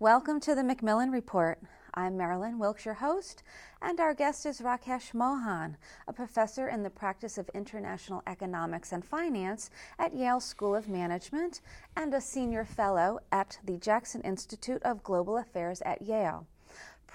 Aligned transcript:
Welcome 0.00 0.38
to 0.42 0.54
the 0.54 0.62
Macmillan 0.62 1.10
Report. 1.10 1.58
I'm 1.92 2.16
Marilyn 2.16 2.60
Wilkes, 2.60 2.84
your 2.84 2.94
host, 2.94 3.42
and 3.82 3.98
our 3.98 4.14
guest 4.14 4.46
is 4.46 4.60
Rakesh 4.60 5.12
Mohan, 5.12 5.76
a 6.06 6.12
professor 6.12 6.68
in 6.68 6.84
the 6.84 6.88
practice 6.88 7.36
of 7.36 7.50
international 7.52 8.22
economics 8.24 8.92
and 8.92 9.04
finance 9.04 9.70
at 9.98 10.14
Yale 10.14 10.38
School 10.38 10.76
of 10.76 10.88
Management 10.88 11.60
and 11.96 12.14
a 12.14 12.20
senior 12.20 12.64
fellow 12.64 13.18
at 13.32 13.58
the 13.64 13.76
Jackson 13.76 14.20
Institute 14.20 14.84
of 14.84 15.02
Global 15.02 15.36
Affairs 15.36 15.82
at 15.82 16.00
Yale. 16.00 16.46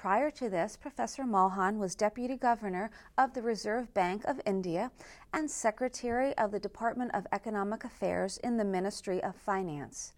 Prior 0.04 0.32
to 0.32 0.50
this, 0.50 0.76
Professor 0.76 1.26
Mohan 1.26 1.80
was 1.80 1.96
Deputy 1.96 2.36
Governor 2.36 2.92
of 3.18 3.34
the 3.34 3.42
Reserve 3.42 3.94
Bank 3.94 4.26
of 4.26 4.42
India 4.46 4.92
and 5.32 5.50
Secretary 5.50 6.38
of 6.38 6.52
the 6.52 6.60
Department 6.60 7.12
of 7.14 7.26
Economic 7.32 7.86
Affairs 7.86 8.38
in 8.44 8.58
the 8.58 8.66
Ministry 8.66 9.24
of 9.24 9.34
Finance. 9.34 10.12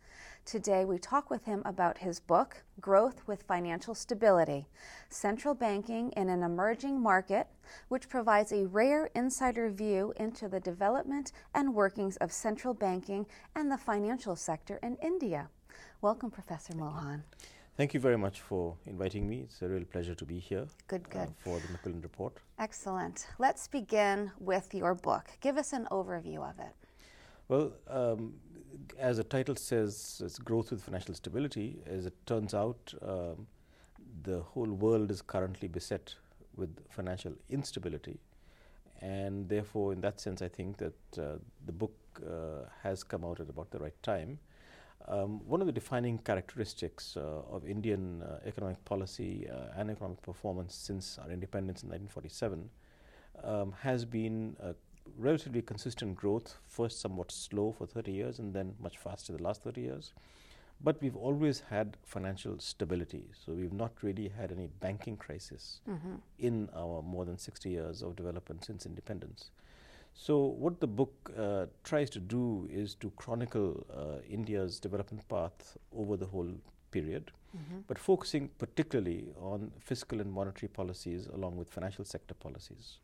Today, 0.44 0.86
we 0.86 0.98
talk 0.98 1.30
with 1.30 1.46
him 1.46 1.62
about 1.66 2.00
his 2.00 2.20
book, 2.20 2.64
Growth 2.82 3.22
with 3.28 3.44
Financial 3.44 3.94
Stability 3.94 4.66
Central 5.10 5.54
Banking 5.54 6.12
in 6.18 6.30
an 6.30 6.42
Emerging 6.42 7.00
Market, 7.00 7.46
which 7.88 8.10
provides 8.10 8.52
a 8.52 8.66
rare 8.66 9.12
insider 9.14 9.70
view 9.70 10.16
into 10.16 10.50
the 10.50 10.60
development 10.60 11.32
and 11.54 11.76
workings 11.76 12.18
of 12.18 12.32
central 12.32 12.74
banking 12.74 13.28
and 13.56 13.72
the 13.72 13.78
financial 13.78 14.36
sector 14.36 14.80
in 14.82 14.96
India. 14.96 15.48
Welcome, 16.02 16.32
Professor 16.32 16.76
Mohan. 16.76 17.24
Thank 17.78 17.94
you 17.94 18.00
very 18.00 18.18
much 18.18 18.40
for 18.40 18.78
inviting 18.86 19.28
me. 19.28 19.42
It's 19.42 19.62
a 19.62 19.68
real 19.68 19.84
pleasure 19.84 20.16
to 20.16 20.26
be 20.26 20.40
here. 20.40 20.66
Good, 20.88 21.10
good. 21.10 21.28
Uh, 21.28 21.32
for 21.44 21.60
the 21.60 21.68
Macmillan 21.74 22.02
Report. 22.02 22.38
Excellent. 22.58 23.28
Let's 23.38 23.68
begin 23.68 24.32
with 24.40 24.74
your 24.74 24.96
book. 24.96 25.26
Give 25.42 25.58
us 25.58 25.74
an 25.74 25.86
overview 25.92 26.50
of 26.50 26.58
it. 26.58 26.74
Well, 27.50 27.74
um, 27.90 28.36
as 28.98 29.18
the 29.18 29.26
title 29.26 29.58
says, 29.58 30.22
it's 30.24 30.40
growth 30.40 30.72
with 30.72 30.84
financial 30.84 31.16
stability. 31.16 31.82
As 31.86 32.06
it 32.06 32.14
turns 32.26 32.54
out, 32.54 32.94
um, 33.02 33.46
the 34.24 34.40
whole 34.40 34.72
world 34.72 35.12
is 35.12 35.22
currently 35.22 35.68
beset 35.68 36.16
with 36.56 36.70
financial 36.90 37.34
instability. 37.50 38.22
And 39.02 39.50
therefore, 39.50 39.92
in 39.92 40.00
that 40.00 40.22
sense, 40.22 40.42
I 40.42 40.48
think 40.48 40.78
that 40.78 41.20
uh, 41.20 41.40
the 41.66 41.74
book 41.74 41.94
uh, 42.26 42.70
has 42.84 43.04
come 43.04 43.26
out 43.26 43.42
at 43.42 43.50
about 43.50 43.72
the 43.72 43.80
right 43.80 44.02
time. 44.02 44.40
Um, 45.08 45.48
one 45.48 45.62
of 45.62 45.68
the 45.68 45.74
defining 45.74 46.18
characteristics 46.18 47.16
uh, 47.16 47.42
of 47.52 47.68
Indian 47.68 48.24
uh, 48.24 48.40
economic 48.46 48.84
policy 48.86 49.48
uh, 49.48 49.80
and 49.80 49.92
economic 49.92 50.22
performance 50.22 50.74
since 50.74 51.20
our 51.20 51.30
independence 51.30 51.84
in 51.84 51.90
1947 51.90 52.70
um, 53.44 53.74
has 53.82 54.04
been 54.04 54.56
relatively 55.18 55.62
consistent 55.62 56.16
growth, 56.16 56.58
first 56.68 57.00
somewhat 57.00 57.32
slow 57.32 57.74
for 57.78 57.86
30 57.86 58.12
years 58.12 58.40
and 58.40 58.54
then 58.54 58.74
much 58.82 58.98
faster 58.98 59.34
the 59.34 59.44
last 59.44 59.62
30 59.62 59.82
years. 59.82 60.14
But 60.84 61.02
we've 61.02 61.16
always 61.16 61.62
had 61.70 61.98
financial 62.04 62.60
stability. 62.60 63.26
So 63.46 63.54
we've 63.54 63.74
not 63.74 63.94
really 64.02 64.28
had 64.28 64.52
any 64.52 64.68
banking 64.80 65.16
crisis 65.18 65.80
mm-hmm. 65.90 66.16
in 66.40 66.70
our 66.76 67.02
more 67.02 67.26
than 67.26 67.38
60 67.38 67.70
years 67.70 68.02
of 68.02 68.16
development 68.16 68.66
since 68.66 68.86
independence. 68.86 69.52
So, 70.18 70.38
what 70.40 70.80
the 70.80 70.88
book 70.88 71.32
uh, 71.38 71.66
tries 71.84 72.10
to 72.12 72.20
do 72.20 72.68
is 72.72 72.96
to 72.96 73.12
chronicle 73.18 73.86
uh, 73.94 74.22
India's 74.30 74.80
development 74.80 75.28
path 75.28 75.78
over 75.96 76.16
the 76.16 76.26
whole 76.26 76.52
period, 76.92 77.32
mm-hmm. 77.56 77.82
but 77.88 78.00
focusing 78.00 78.50
particularly 78.58 79.28
on 79.40 79.72
fiscal 79.82 80.22
and 80.22 80.32
monetary 80.32 80.70
policies 80.70 81.28
along 81.28 81.58
with 81.58 81.70
financial 81.70 82.06
sector 82.06 82.34
policies 82.34 83.00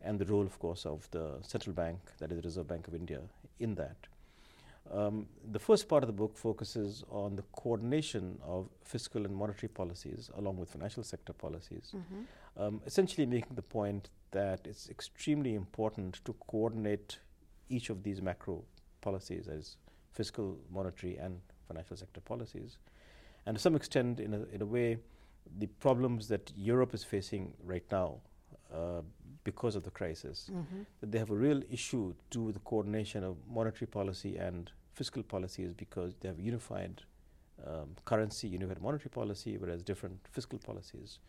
and 0.00 0.18
the 0.18 0.24
role, 0.26 0.46
of 0.46 0.58
course, 0.58 0.86
of 0.86 1.08
the 1.10 1.38
central 1.42 1.74
bank, 1.74 1.98
that 2.18 2.30
is 2.30 2.38
the 2.38 2.42
Reserve 2.42 2.68
Bank 2.68 2.88
of 2.88 2.94
India, 2.94 3.20
in 3.60 3.74
that. 3.74 3.96
Um, 4.92 5.26
the 5.50 5.58
first 5.58 5.88
part 5.88 6.04
of 6.04 6.06
the 6.06 6.12
book 6.12 6.36
focuses 6.38 7.04
on 7.10 7.34
the 7.34 7.42
coordination 7.52 8.38
of 8.44 8.68
fiscal 8.84 9.24
and 9.24 9.34
monetary 9.34 9.68
policies 9.68 10.30
along 10.36 10.58
with 10.58 10.70
financial 10.70 11.02
sector 11.02 11.32
policies, 11.32 11.92
mm-hmm. 11.94 12.22
Um, 12.56 12.80
essentially 12.86 13.26
making 13.26 13.54
the 13.54 13.62
point 13.62 14.10
that 14.32 14.66
it's 14.66 14.88
extremely 14.88 15.54
important 15.54 16.20
to 16.24 16.34
coordinate 16.46 17.18
each 17.68 17.90
of 17.90 18.02
these 18.02 18.20
macro 18.22 18.64
policies 19.00 19.48
as 19.48 19.76
fiscal, 20.12 20.58
monetary, 20.70 21.16
and 21.16 21.40
financial 21.68 21.96
sector 21.96 22.20
policies. 22.20 22.78
And 23.44 23.56
to 23.56 23.62
some 23.62 23.76
extent, 23.76 24.20
in 24.20 24.34
a, 24.34 24.42
in 24.54 24.62
a 24.62 24.66
way, 24.66 24.98
the 25.58 25.66
problems 25.66 26.28
that 26.28 26.52
Europe 26.56 26.94
is 26.94 27.04
facing 27.04 27.52
right 27.64 27.84
now 27.90 28.16
uh, 28.74 29.02
because 29.44 29.76
of 29.76 29.84
the 29.84 29.90
crisis, 29.90 30.50
mm-hmm. 30.52 30.82
that 31.00 31.12
they 31.12 31.18
have 31.18 31.30
a 31.30 31.34
real 31.34 31.62
issue 31.70 32.12
to 32.30 32.38
do 32.38 32.52
the 32.52 32.58
coordination 32.60 33.22
of 33.22 33.36
monetary 33.48 33.86
policy 33.86 34.36
and 34.36 34.72
fiscal 34.92 35.22
policies 35.22 35.72
because 35.72 36.14
they 36.20 36.28
have 36.28 36.40
unified 36.40 37.02
um, 37.64 37.90
currency, 38.04 38.48
unified 38.48 38.80
monetary 38.82 39.10
policy, 39.10 39.56
whereas 39.56 39.82
different 39.82 40.18
fiscal 40.32 40.58
policies. 40.58 41.20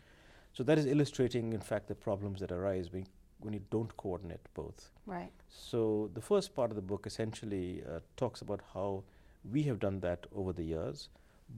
So 0.58 0.64
that 0.64 0.80
is 0.80 0.88
illustrating, 0.88 1.54
in 1.54 1.62
fact, 1.62 1.88
the 1.88 1.94
problems 1.94 2.40
that 2.40 2.52
arise 2.52 2.92
when, 2.92 3.06
when 3.42 3.54
you 3.54 3.62
don't 3.70 3.96
coordinate 3.98 4.40
both. 4.56 4.90
Right. 5.06 5.32
So 5.50 6.10
the 6.16 6.22
first 6.22 6.56
part 6.56 6.72
of 6.72 6.76
the 6.76 6.82
book 6.82 7.06
essentially 7.06 7.84
uh, 7.88 8.00
talks 8.16 8.42
about 8.42 8.62
how 8.74 9.04
we 9.52 9.62
have 9.64 9.80
done 9.80 10.00
that 10.00 10.26
over 10.36 10.54
the 10.54 10.64
years, 10.64 11.10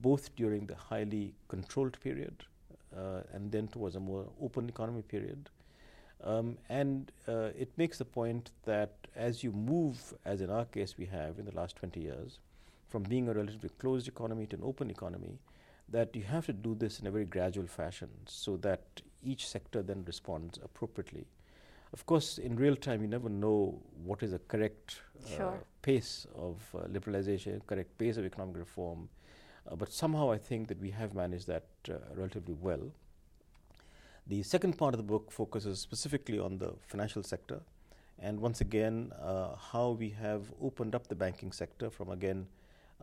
both 0.02 0.36
during 0.36 0.66
the 0.66 0.76
highly 0.76 1.34
controlled 1.48 1.98
period 2.02 2.44
uh, 2.94 3.22
and 3.32 3.50
then 3.50 3.70
towards 3.70 3.96
a 3.96 4.02
more 4.02 4.26
open 4.42 4.68
economy 4.68 5.02
period 5.02 5.50
um, 6.24 6.58
and 6.68 7.12
uh, 7.28 7.50
it 7.58 7.70
makes 7.78 7.98
the 7.98 8.06
point 8.06 8.52
that 8.66 8.92
as 9.16 9.44
you 9.44 9.52
move, 9.52 10.14
as 10.26 10.42
in 10.42 10.50
our 10.50 10.66
case 10.66 10.96
we 10.98 11.06
have 11.06 11.40
in 11.40 11.46
the 11.46 11.56
last 11.56 11.76
20 11.78 12.00
years, 12.00 12.40
from 12.90 13.04
being 13.04 13.30
a 13.30 13.34
relatively 13.34 13.70
closed 13.80 14.08
economy 14.08 14.46
to 14.48 14.56
an 14.58 14.64
open 14.64 14.90
economy, 14.90 15.40
that 15.92 16.16
you 16.16 16.24
have 16.24 16.46
to 16.46 16.54
do 16.54 16.76
this 16.76 17.00
in 17.00 17.08
a 17.08 17.12
very 17.12 17.26
gradual 17.26 17.68
fashion 17.68 18.10
so 18.26 18.58
that 18.58 19.02
each 19.24 19.48
sector 19.48 19.82
then 19.82 20.04
responds 20.06 20.60
appropriately. 20.64 21.26
Of 21.92 22.06
course, 22.06 22.38
in 22.38 22.56
real 22.56 22.76
time, 22.76 23.02
you 23.02 23.08
never 23.08 23.30
know 23.30 23.82
what 24.04 24.22
is 24.22 24.32
the 24.32 24.40
correct 24.40 25.02
uh, 25.26 25.38
sure. 25.38 25.60
pace 25.82 26.28
of 26.36 26.58
uh, 26.76 26.88
liberalization, 26.88 27.66
correct 27.66 27.98
pace 27.98 28.18
of 28.18 28.26
economic 28.26 28.58
reform. 28.58 29.10
Uh, 29.68 29.76
but 29.76 29.92
somehow 29.92 30.32
I 30.32 30.38
think 30.38 30.68
that 30.68 30.80
we 30.80 30.92
have 30.92 31.14
managed 31.16 31.48
that 31.48 31.66
uh, 31.90 31.94
relatively 32.14 32.54
well. 32.54 32.92
The 34.28 34.44
second 34.44 34.78
part 34.78 34.94
of 34.94 35.00
the 35.00 35.04
book 35.04 35.32
focuses 35.32 35.80
specifically 35.80 36.38
on 36.38 36.60
the 36.60 36.74
financial 36.86 37.24
sector 37.24 37.62
and 38.22 38.40
once 38.40 38.62
again 38.62 39.12
uh, 39.22 39.56
how 39.56 39.92
we 39.92 40.10
have 40.10 40.52
opened 40.62 40.94
up 40.94 41.08
the 41.08 41.16
banking 41.16 41.52
sector 41.52 41.90
from 41.90 42.10
again 42.10 42.48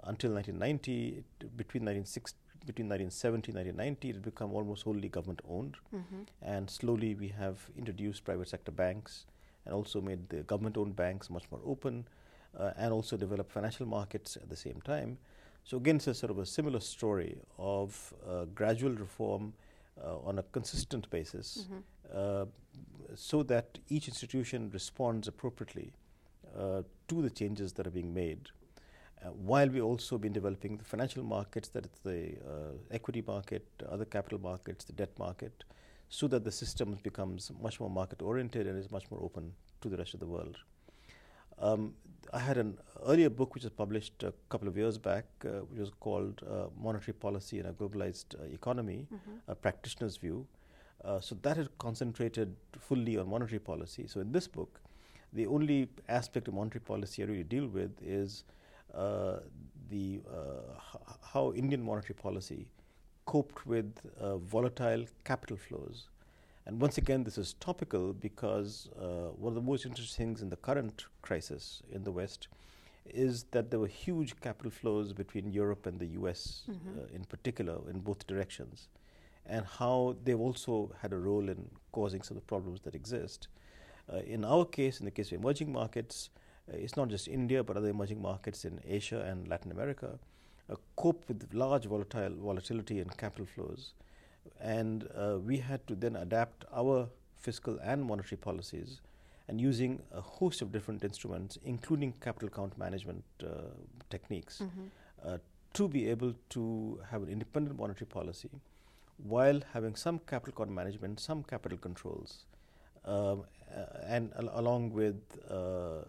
until 0.05 0.31
1990 0.33 1.25
between 1.57 1.85
1960 1.85 2.39
between 2.67 2.89
1970 2.89 3.53
and 3.53 3.59
1990 3.59 4.09
it 4.09 4.15
had 4.15 4.25
become 4.25 4.53
almost 4.53 4.83
wholly 4.83 5.09
government 5.09 5.41
owned 5.49 5.77
mm-hmm. 5.95 6.23
and 6.43 6.69
slowly 6.69 7.15
we 7.15 7.29
have 7.29 7.59
introduced 7.77 8.25
private 8.25 8.49
sector 8.49 8.73
banks 8.73 9.27
and 9.65 9.75
also 9.75 10.01
made 10.01 10.29
the 10.29 10.43
government 10.43 10.77
owned 10.77 10.97
banks 10.97 11.31
much 11.31 11.45
more 11.51 11.61
open 11.65 12.07
uh, 12.59 12.71
and 12.77 12.93
also 12.93 13.17
developed 13.17 13.53
financial 13.53 13.87
markets 13.87 14.37
at 14.37 14.49
the 14.49 14.57
same 14.57 14.81
time 14.85 15.19
so 15.65 15.77
again 15.77 15.97
it's 15.97 16.07
a 16.07 16.15
sort 16.15 16.31
of 16.31 16.39
a 16.39 16.47
similar 16.47 16.81
story 16.81 17.39
of 17.59 18.15
uh, 18.29 18.45
gradual 18.55 18.93
reform 18.93 19.53
uh, 20.03 20.19
on 20.19 20.39
a 20.39 20.43
consistent 20.43 21.09
basis 21.11 21.65
mm-hmm. 21.65 21.79
Uh, 22.15 22.45
so 23.15 23.43
that 23.43 23.79
each 23.89 24.09
institution 24.09 24.71
responds 24.73 25.27
appropriately 25.29 25.93
uh, 26.57 26.83
to 27.09 27.23
the 27.23 27.31
changes 27.31 27.73
that 27.75 27.87
are 27.87 27.91
being 27.91 28.13
made. 28.13 28.49
Uh, 29.25 29.29
while 29.31 29.69
we 29.69 29.81
also 29.81 30.19
been 30.19 30.33
developing 30.33 30.77
the 30.77 30.85
financial 30.85 31.23
markets, 31.23 31.69
that 31.71 31.87
is 31.87 31.93
the 32.05 32.35
uh, 32.47 32.73
equity 32.91 33.23
market, 33.27 33.67
other 33.89 34.05
capital 34.05 34.39
markets, 34.39 34.85
the 34.85 34.93
debt 34.93 35.11
market, 35.19 35.65
so 36.09 36.29
that 36.29 36.45
the 36.45 36.53
system 36.53 36.97
becomes 37.03 37.51
much 37.61 37.81
more 37.81 37.91
market 37.91 38.23
oriented 38.23 38.67
and 38.67 38.79
is 38.79 38.91
much 38.91 39.11
more 39.11 39.21
open 39.23 39.53
to 39.81 39.89
the 39.89 39.97
rest 39.97 40.15
of 40.15 40.21
the 40.21 40.27
world. 40.27 40.57
Um, 41.59 41.95
I 42.33 42.39
had 42.39 42.59
an 42.59 42.77
earlier 43.07 43.31
book 43.31 43.55
which 43.55 43.65
was 43.65 43.73
published 43.73 44.23
a 44.23 44.33
couple 44.49 44.69
of 44.69 44.77
years 44.77 44.99
back, 44.99 45.25
uh, 45.45 45.61
which 45.71 45.81
was 45.81 45.91
called 46.01 46.43
uh, 46.49 46.67
Monetary 46.79 47.15
Policy 47.15 47.61
in 47.61 47.67
a 47.67 47.73
Globalized 47.73 48.39
uh, 48.39 48.45
Economy, 48.53 49.07
mm-hmm. 49.13 49.37
a 49.49 49.55
practitioner's 49.55 50.17
view. 50.17 50.47
Uh, 51.05 51.21
so 51.21 51.37
that 51.43 51.57
had 51.57 51.69
concentrated 51.79 52.55
fully 52.79 53.17
on 53.17 53.29
monetary 53.29 53.61
policy. 53.61 54.07
So 54.07 54.21
in 54.21 54.33
this 54.33 54.49
book, 54.49 54.81
the 55.33 55.47
only 55.47 55.89
aspect 56.09 56.49
of 56.49 56.55
monetary 56.55 56.81
policy 56.81 57.23
I 57.23 57.27
really 57.27 57.45
deal 57.45 57.69
with 57.69 57.93
is 58.03 58.45
the 58.95 60.21
uh, 60.29 60.79
how 61.33 61.53
Indian 61.53 61.83
monetary 61.83 62.15
policy 62.15 62.69
coped 63.25 63.67
with 63.67 63.93
volatile 64.51 65.05
capital 65.25 65.57
flows 65.57 66.09
and 66.67 66.81
once 66.81 66.99
again, 66.99 67.23
this 67.23 67.39
is 67.39 67.55
topical 67.55 68.13
because 68.13 68.89
uh, 69.01 69.31
one 69.39 69.53
of 69.53 69.55
the 69.55 69.61
most 69.61 69.87
interesting 69.87 70.27
things 70.27 70.43
in 70.43 70.51
the 70.51 70.57
current 70.57 71.05
crisis 71.23 71.81
in 71.93 72.03
the 72.03 72.11
West 72.11 72.49
is 73.09 73.45
that 73.53 73.71
there 73.71 73.79
were 73.79 73.87
huge 73.87 74.39
capital 74.41 74.73
flows 74.73 75.13
between 75.13 75.53
Europe 75.53 75.87
and 75.87 76.01
the 76.01 76.07
US 76.21 76.65
mm-hmm. 76.69 76.99
uh, 76.99 77.03
in 77.15 77.25
particular, 77.25 77.79
in 77.89 78.01
both 78.01 78.27
directions, 78.27 78.89
and 79.47 79.65
how 79.65 80.17
they've 80.25 80.41
also 80.41 80.93
had 81.01 81.13
a 81.13 81.17
role 81.17 81.49
in 81.49 81.71
causing 81.93 82.23
some 82.23 82.37
of 82.37 82.43
the 82.43 82.47
problems 82.47 82.81
that 82.81 82.97
exist. 82.97 83.47
Uh, 84.13 84.17
in 84.27 84.45
our 84.45 84.65
case, 84.65 84.99
in 84.99 85.05
the 85.05 85.13
case 85.13 85.31
of 85.31 85.39
emerging 85.39 85.73
markets, 85.73 86.31
uh, 86.35 86.46
it's 86.69 86.97
not 86.97 87.09
just 87.09 87.29
India, 87.29 87.63
but 87.63 87.77
other 87.77 87.89
emerging 87.89 88.21
markets 88.21 88.65
in 88.65 88.81
Asia 88.87 89.21
and 89.21 89.49
Latin 89.49 89.71
America. 89.71 90.19
uh, 90.71 90.77
cope 90.97 91.25
with 91.29 91.49
large 91.53 91.87
volatile 91.87 92.35
volatility 92.41 93.01
in 93.01 93.09
capital 93.09 93.47
flows. 93.47 93.95
And 94.61 95.09
uh, 95.15 95.39
we 95.45 95.59
had 95.59 95.87
to 95.89 95.95
then 95.95 96.17
adapt 96.17 96.65
our 96.75 97.09
fiscal 97.37 97.79
and 97.83 98.05
monetary 98.05 98.39
policies 98.39 99.01
and 99.49 99.61
using 99.61 100.03
a 100.13 100.21
host 100.21 100.63
of 100.63 100.73
different 100.73 101.05
instruments, 101.05 101.59
including 101.65 102.13
capital 102.21 102.49
account 102.49 102.77
management 102.79 103.23
uh, 103.43 103.47
techniques, 104.11 104.63
mm-hmm. 104.63 105.37
to 105.75 105.89
be 105.89 106.09
able 106.09 106.35
to 106.49 107.01
have 107.11 107.23
an 107.23 107.29
independent 107.29 107.79
monetary 107.79 108.07
policy 108.07 108.51
while 109.19 109.61
having 109.73 109.95
some 109.95 110.19
capital 110.27 110.53
account 110.55 110.75
management, 110.75 111.21
some 111.21 111.43
capital 111.43 111.79
controls, 111.79 112.45
um, 113.05 113.45
uh, 113.75 113.85
and 114.07 114.33
al 114.39 114.51
along 114.61 114.93
with 114.93 115.21
uh, 115.51 116.03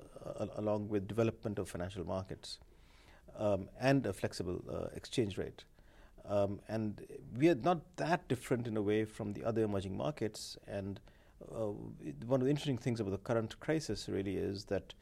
along 0.55 0.89
with 0.89 1.07
development 1.07 1.59
of 1.59 1.69
financial 1.69 2.05
markets 2.05 2.59
um, 3.37 3.69
and 3.79 4.05
a 4.05 4.13
flexible 4.13 4.63
uh, 4.71 4.87
exchange 4.95 5.37
rate. 5.37 5.63
Um, 6.27 6.59
and 6.67 7.05
we 7.37 7.49
are 7.49 7.55
not 7.55 7.79
that 7.97 8.27
different 8.27 8.67
in 8.67 8.75
a 8.75 8.81
way 8.81 9.05
from 9.05 9.33
the 9.33 9.43
other 9.43 9.63
emerging 9.63 9.95
markets. 9.95 10.57
And 10.67 10.99
uh, 11.51 11.71
one 12.25 12.41
of 12.41 12.45
the 12.45 12.49
interesting 12.49 12.77
things 12.77 12.99
about 12.99 13.11
the 13.11 13.17
current 13.19 13.59
crisis 13.59 14.09
really 14.09 14.35
is 14.35 14.65
that 14.65 14.93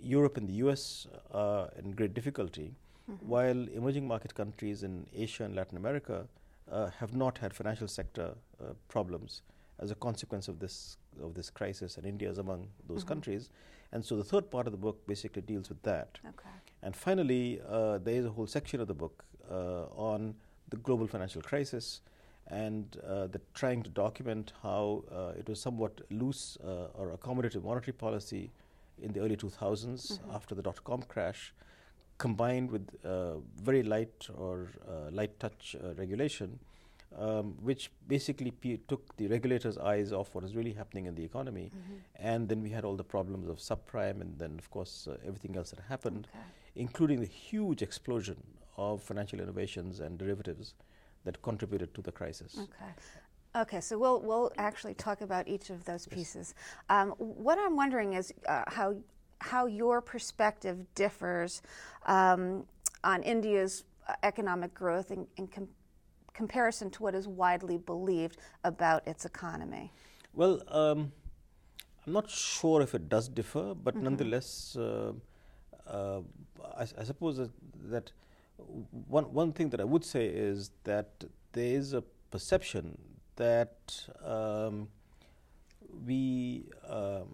Europe 0.00 0.36
and 0.36 0.48
the 0.48 0.54
US 0.64 1.08
are 1.32 1.70
in 1.78 1.92
great 1.92 2.14
difficulty, 2.14 2.74
mm 3.08 3.14
-hmm. 3.14 3.28
while 3.28 3.68
emerging 3.72 4.06
market 4.06 4.34
countries 4.34 4.82
in 4.82 5.06
Asia 5.16 5.44
and 5.44 5.54
Latin 5.54 5.78
America 5.78 6.28
uh, 6.70 6.90
have 7.00 7.16
not 7.16 7.38
had 7.38 7.52
financial 7.54 7.88
sector 7.88 8.34
uh, 8.60 8.66
problems 8.88 9.42
as 9.78 9.90
a 9.90 9.94
consequence 9.94 10.50
of 10.50 10.58
this 10.58 10.98
of 11.22 11.34
this 11.34 11.50
crisis, 11.50 11.96
and 11.96 12.06
India 12.06 12.30
is 12.30 12.38
among 12.38 12.68
those 12.86 13.00
mm-hmm. 13.00 13.08
countries. 13.08 13.50
And 13.92 14.04
so 14.04 14.16
the 14.16 14.24
third 14.24 14.50
part 14.50 14.66
of 14.66 14.72
the 14.72 14.78
book 14.78 15.06
basically 15.06 15.42
deals 15.42 15.68
with 15.68 15.82
that. 15.82 16.18
Okay. 16.24 16.48
And 16.82 16.94
finally, 16.94 17.60
uh, 17.68 17.98
there 17.98 18.14
is 18.14 18.24
a 18.24 18.30
whole 18.30 18.46
section 18.46 18.80
of 18.80 18.88
the 18.88 18.94
book 18.94 19.24
uh, 19.50 19.84
on 19.96 20.34
the 20.68 20.76
global 20.76 21.06
financial 21.06 21.42
crisis 21.42 22.00
and 22.48 22.96
uh, 23.06 23.26
the 23.26 23.40
trying 23.54 23.82
to 23.82 23.90
document 23.90 24.52
how 24.62 25.04
uh, 25.12 25.38
it 25.38 25.48
was 25.48 25.60
somewhat 25.60 26.00
loose 26.10 26.58
uh, 26.64 26.86
or 26.94 27.16
accommodative 27.16 27.64
monetary 27.64 27.92
policy 27.92 28.50
in 29.02 29.12
the 29.12 29.20
early 29.20 29.36
2000s 29.36 29.52
mm-hmm. 29.52 30.30
after 30.34 30.54
the 30.54 30.62
dot 30.62 30.82
com 30.84 31.02
crash, 31.02 31.54
combined 32.18 32.70
with 32.70 32.88
uh, 33.04 33.34
very 33.62 33.82
light 33.82 34.28
or 34.36 34.68
light 35.10 35.38
touch 35.40 35.76
regulation 35.96 36.58
um, 37.16 37.54
which 37.62 37.90
basically 38.06 38.52
took 38.88 39.16
the 39.16 39.26
regulators' 39.28 39.78
eyes 39.78 40.12
off 40.12 40.34
what 40.34 40.44
is 40.44 40.54
really 40.54 40.72
happening 40.72 41.06
in 41.06 41.14
the 41.14 41.24
economy. 41.24 41.70
Mm-hmm. 41.74 41.94
And 42.16 42.48
then 42.48 42.62
we 42.62 42.70
had 42.70 42.84
all 42.84 42.96
the 42.96 43.04
problems 43.04 43.48
of 43.48 43.58
subprime, 43.58 44.20
and 44.20 44.38
then, 44.38 44.56
of 44.58 44.70
course, 44.70 45.08
uh, 45.10 45.16
everything 45.26 45.56
else 45.56 45.70
that 45.70 45.80
happened, 45.88 46.28
okay. 46.30 46.44
including 46.76 47.20
the 47.20 47.26
huge 47.26 47.82
explosion 47.82 48.36
of 48.76 49.02
financial 49.02 49.40
innovations 49.40 50.00
and 50.00 50.18
derivatives 50.18 50.74
that 51.24 51.40
contributed 51.42 51.94
to 51.94 52.02
the 52.02 52.12
crisis. 52.12 52.56
Okay. 52.58 52.92
Okay, 53.56 53.80
so 53.80 53.98
we'll 53.98 54.20
we'll 54.20 54.52
actually 54.58 54.94
talk 54.94 55.22
about 55.22 55.48
each 55.48 55.70
of 55.70 55.82
those 55.84 56.06
pieces. 56.06 56.54
Um, 56.90 57.10
what 57.18 57.58
I'm 57.58 57.76
wondering 57.76 58.12
is 58.12 58.32
uh, 58.46 58.62
how 58.66 58.94
how 59.40 59.66
your 59.66 60.00
perspective 60.00 60.84
differs 60.94 61.62
um, 62.06 62.66
on 63.04 63.22
India's 63.22 63.84
uh, 64.06 64.14
economic 64.22 64.74
growth 64.74 65.10
in, 65.10 65.26
in 65.36 65.46
com- 65.46 65.68
comparison 66.42 66.88
to 66.94 67.02
what 67.04 67.14
is 67.20 67.26
widely 67.42 67.78
believed 67.92 68.36
about 68.72 69.00
its 69.12 69.22
economy? 69.32 69.86
Well, 70.40 70.54
um, 70.80 71.00
I'm 72.02 72.12
not 72.20 72.30
sure 72.30 72.78
if 72.86 72.94
it 72.98 73.08
does 73.14 73.26
differ, 73.40 73.66
but 73.74 73.94
mm-hmm. 73.94 74.04
nonetheless, 74.04 74.76
uh, 74.76 75.12
uh, 75.96 76.20
I, 76.82 76.84
I, 77.00 77.04
suppose 77.10 77.34
that, 77.38 77.50
that, 77.94 78.12
one, 79.16 79.26
one 79.42 79.52
thing 79.52 79.68
that 79.70 79.80
I 79.80 79.88
would 79.92 80.04
say 80.04 80.24
is 80.26 80.70
that 80.84 81.10
there 81.52 81.72
is 81.80 81.92
a 81.92 82.02
perception 82.30 82.96
that 83.36 83.76
um, 84.24 84.88
we 86.06 86.20
um, 86.88 87.26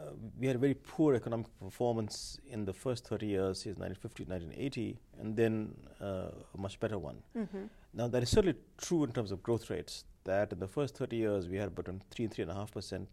uh, 0.00 0.12
we 0.38 0.46
had 0.46 0.56
a 0.56 0.58
very 0.58 0.74
poor 0.74 1.14
economic 1.14 1.46
performance 1.60 2.38
in 2.48 2.64
the 2.64 2.72
first 2.72 3.06
30 3.06 3.26
years, 3.26 3.62
since 3.62 3.76
1950 3.78 4.24
to 4.24 4.30
1980, 4.30 4.98
and 5.20 5.36
then 5.36 5.74
uh, 6.00 6.30
a 6.54 6.58
much 6.58 6.80
better 6.80 6.98
one. 6.98 7.18
Mm-hmm. 7.36 7.64
Now, 7.92 8.08
that 8.08 8.22
is 8.22 8.30
certainly 8.30 8.56
true 8.78 9.04
in 9.04 9.12
terms 9.12 9.32
of 9.32 9.42
growth 9.42 9.68
rates, 9.68 10.04
that 10.24 10.52
in 10.52 10.60
the 10.60 10.68
first 10.68 10.96
30 10.96 11.16
years 11.16 11.48
we 11.48 11.56
had 11.56 11.68
about 11.68 11.86
3 12.10 12.24
and 12.24 12.34
3.5% 12.34 13.06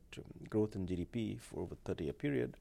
growth 0.50 0.75
in 0.75 0.85
GDP 0.85 1.39
for 1.39 1.62
over 1.62 1.75
30 1.85 2.03
year 2.03 2.13
period, 2.13 2.57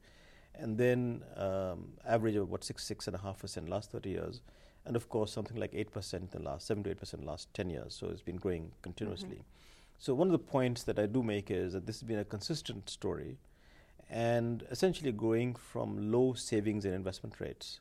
and 0.55 0.77
then 0.77 1.23
um, 1.35 1.93
average 2.07 2.35
of 2.35 2.43
about 2.43 2.63
6 2.63 2.83
6.5% 2.83 3.69
last 3.69 3.91
30 3.91 4.09
years, 4.09 4.41
and 4.85 4.95
of 4.95 5.09
course 5.09 5.31
something 5.31 5.57
like 5.57 5.73
8% 5.73 6.13
in 6.13 6.27
the 6.31 6.39
last 6.39 6.65
7 6.65 6.83
to 6.83 6.95
8% 6.95 7.25
last 7.25 7.53
10 7.53 7.69
years. 7.69 7.93
So 7.93 8.07
it's 8.07 8.21
been 8.21 8.37
growing 8.37 8.71
continuously. 8.81 9.29
Mm-hmm. 9.29 9.53
So, 9.99 10.13
one 10.13 10.27
of 10.27 10.31
the 10.31 10.39
points 10.39 10.83
that 10.83 10.99
I 10.99 11.07
do 11.07 11.23
make 11.23 11.49
is 11.49 11.73
that 11.73 11.87
this 11.87 11.99
has 11.99 12.07
been 12.07 12.19
a 12.19 12.25
consistent 12.25 12.89
story 12.89 13.37
and 14.09 14.63
essentially 14.71 15.11
going 15.11 15.55
from 15.55 16.11
low 16.11 16.33
savings 16.33 16.85
and 16.85 16.93
investment 16.93 17.39
rates 17.39 17.79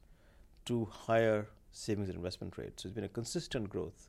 to 0.65 0.87
higher 0.87 1.47
savings 1.73 2.09
and 2.09 2.17
investment 2.17 2.59
rates. 2.59 2.83
So 2.83 2.89
it's 2.89 2.95
been 2.95 3.05
a 3.05 3.09
consistent 3.09 3.69
growth 3.69 4.09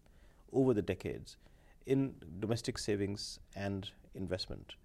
over 0.53 0.73
the 0.73 0.81
decades 0.81 1.37
in 1.85 2.13
domestic 2.39 2.77
savings 2.77 3.39
and 3.55 3.89
investment. 4.15 4.75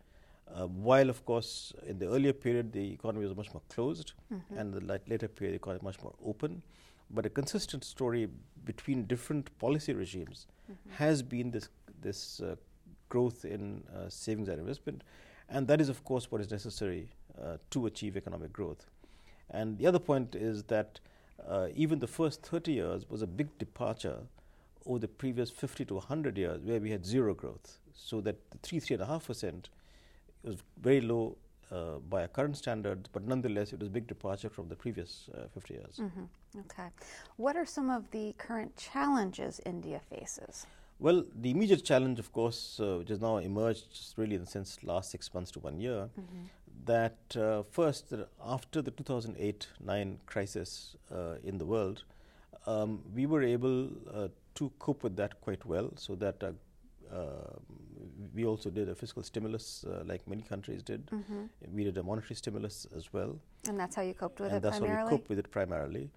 Uh, 0.55 0.67
while, 0.67 1.09
of 1.09 1.25
course, 1.25 1.73
in 1.87 1.99
the 1.99 2.09
earlier 2.09 2.33
period 2.33 2.73
the 2.73 2.93
economy 2.93 3.25
was 3.27 3.37
much 3.37 3.53
more 3.55 3.63
closed, 3.69 4.13
mm-hmm. 4.33 4.59
and 4.59 4.75
the 4.75 5.01
later 5.07 5.29
period 5.29 5.53
the 5.53 5.57
economy 5.57 5.81
was 5.83 5.95
much 5.95 6.03
more 6.03 6.15
open. 6.25 6.63
But 7.11 7.27
a 7.27 7.31
consistent 7.31 7.85
story 7.85 8.29
between 8.65 9.05
different 9.05 9.57
policy 9.59 9.93
regimes 9.93 10.47
mm-hmm. 10.71 10.95
has 10.95 11.23
been 11.23 11.51
this 11.51 11.69
this 12.01 12.41
uh, 12.41 12.57
growth 13.09 13.45
in 13.45 13.83
uh, 13.95 14.09
savings 14.09 14.49
and 14.49 14.59
investment, 14.59 15.03
and 15.49 15.67
that 15.69 15.81
is, 15.81 15.89
of 15.89 16.05
course, 16.05 16.31
what 16.31 16.41
is 16.41 16.51
necessary 16.51 17.09
uh, 17.41 17.57
to 17.71 17.87
achieve 17.87 18.17
economic 18.17 18.53
growth. 18.53 18.87
And 19.51 19.79
the 19.79 19.87
other 19.87 19.99
point 19.99 20.35
is 20.35 20.65
that 20.65 21.01
uh, 21.47 21.69
even 21.75 21.99
the 21.99 22.07
first 22.07 22.43
30 22.43 22.73
years 22.73 23.09
was 23.09 23.23
a 23.23 23.27
big 23.27 23.57
departure 23.59 24.19
over 24.87 24.99
the 24.99 25.09
previous 25.09 25.51
50 25.51 25.85
to 25.87 25.95
100 25.95 26.39
years 26.39 26.61
where 26.63 26.81
we 26.81 26.91
had 26.91 27.05
zero 27.05 27.35
growth. 27.35 27.79
So 27.95 28.21
that 28.23 28.37
the 28.51 28.59
3, 28.59 28.81
3.5% 28.81 29.65
was 30.43 30.57
very 30.81 31.01
low 31.01 31.37
uh, 31.71 31.99
by 32.09 32.23
our 32.23 32.29
current 32.29 32.57
standards, 32.57 33.09
but 33.13 33.25
nonetheless 33.25 33.73
it 33.73 33.79
was 33.79 33.89
a 33.89 33.91
big 33.91 34.07
departure 34.07 34.49
from 34.49 34.69
the 34.69 34.77
previous 34.77 35.29
uh, 35.35 35.49
50 35.55 35.75
years. 35.75 36.01
Mm-hmm. 36.01 36.61
Okay. 36.61 36.89
What 37.37 37.57
are 37.57 37.65
some 37.65 37.91
of 37.91 38.11
the 38.11 38.35
current 38.39 38.77
challenges 38.77 39.61
India 39.65 40.01
faces? 40.11 40.67
Well, 40.99 41.25
the 41.35 41.51
immediate 41.51 41.85
challenge, 41.85 42.19
of 42.19 42.33
course, 42.33 42.79
uh, 42.81 42.99
which 42.99 43.09
has 43.09 43.21
now 43.21 43.39
emerged 43.39 43.87
really 44.17 44.35
in 44.35 44.43
the 44.43 44.47
sense 44.47 44.79
last 44.85 45.11
six 45.11 45.33
months 45.33 45.51
to 45.53 45.61
one 45.61 45.81
year, 45.81 46.09
mm-hmm 46.19 46.45
that 46.85 47.37
uh, 47.37 47.63
first, 47.71 48.13
after 48.45 48.83
the 48.83 48.91
2008 48.91 49.69
9 49.85 50.19
crisis 50.27 50.97
uh, 51.11 51.35
in 51.45 51.59
the 51.59 51.65
world, 51.65 52.05
um, 52.67 53.01
we 53.15 53.27
were 53.27 53.43
able 53.43 53.89
uh, 54.13 54.29
to 54.55 54.73
cope 54.79 55.03
with 55.03 55.17
that 55.17 55.41
quite 55.41 55.65
well, 55.65 55.93
so 55.97 56.15
that 56.17 56.43
uh, 56.43 56.53
uh, 57.15 57.57
we 58.35 58.45
also 58.45 58.71
did 58.71 58.89
a 58.89 58.95
fiscal 58.95 59.23
stimulus 59.23 59.85
uh, 59.89 60.03
like 60.05 60.27
many 60.27 60.43
countries 60.43 60.83
did. 60.83 61.07
Mm-hmm. 61.07 61.45
We 61.75 61.85
did 61.85 61.99
a 61.99 62.03
monetary 62.03 62.37
stimulus 62.37 62.87
as 62.97 63.13
well. 63.13 63.39
And 63.69 63.79
that's 63.79 63.97
how 63.97 64.03
you 64.03 64.15
coped 64.15 64.41
with 64.41 64.51
it 64.51 64.57
and 64.57 64.59
it 64.59 64.63
that's 64.63 64.79
primarily? 64.79 64.99
how 64.99 65.07
we 65.07 65.11
coped 65.11 65.29
with 65.29 65.39
it 65.39 65.51
primarily. 65.51 66.11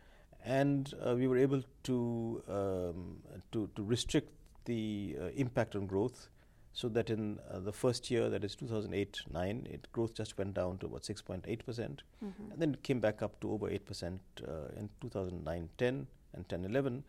And 0.44 0.94
we 1.16 1.28
were 1.28 1.40
able 1.40 1.64
to, 1.86 2.44
um, 2.48 3.18
to, 3.52 3.68
to 3.76 3.84
restrict 3.84 4.30
the 4.66 5.16
impact 5.36 5.76
on 5.76 5.88
growth 5.88 6.30
so 6.76 6.90
that 6.90 7.10
in 7.10 7.40
uh, 7.50 7.60
the 7.60 7.72
first 7.72 8.12
year, 8.12 8.30
that 8.30 8.44
is 8.44 8.54
2008 8.54 9.22
9, 9.32 9.68
it 9.72 9.88
growth 9.94 10.14
just 10.14 10.38
went 10.38 10.54
down 10.54 10.78
to 10.80 10.88
about 10.88 11.04
6.8 11.04 11.66
percent, 11.66 12.04
mm-hmm. 12.24 12.52
and 12.52 12.62
then 12.62 12.74
it 12.74 12.84
came 12.84 13.00
back 13.00 13.22
up 13.22 13.40
to 13.40 13.52
over 13.52 13.70
8 13.70 13.86
percent 13.86 14.22
uh, 14.46 14.78
in 14.78 14.90
2009 15.00 15.70
10 15.78 16.08
and 16.34 16.50
10 16.50 16.66
11. 16.66 17.04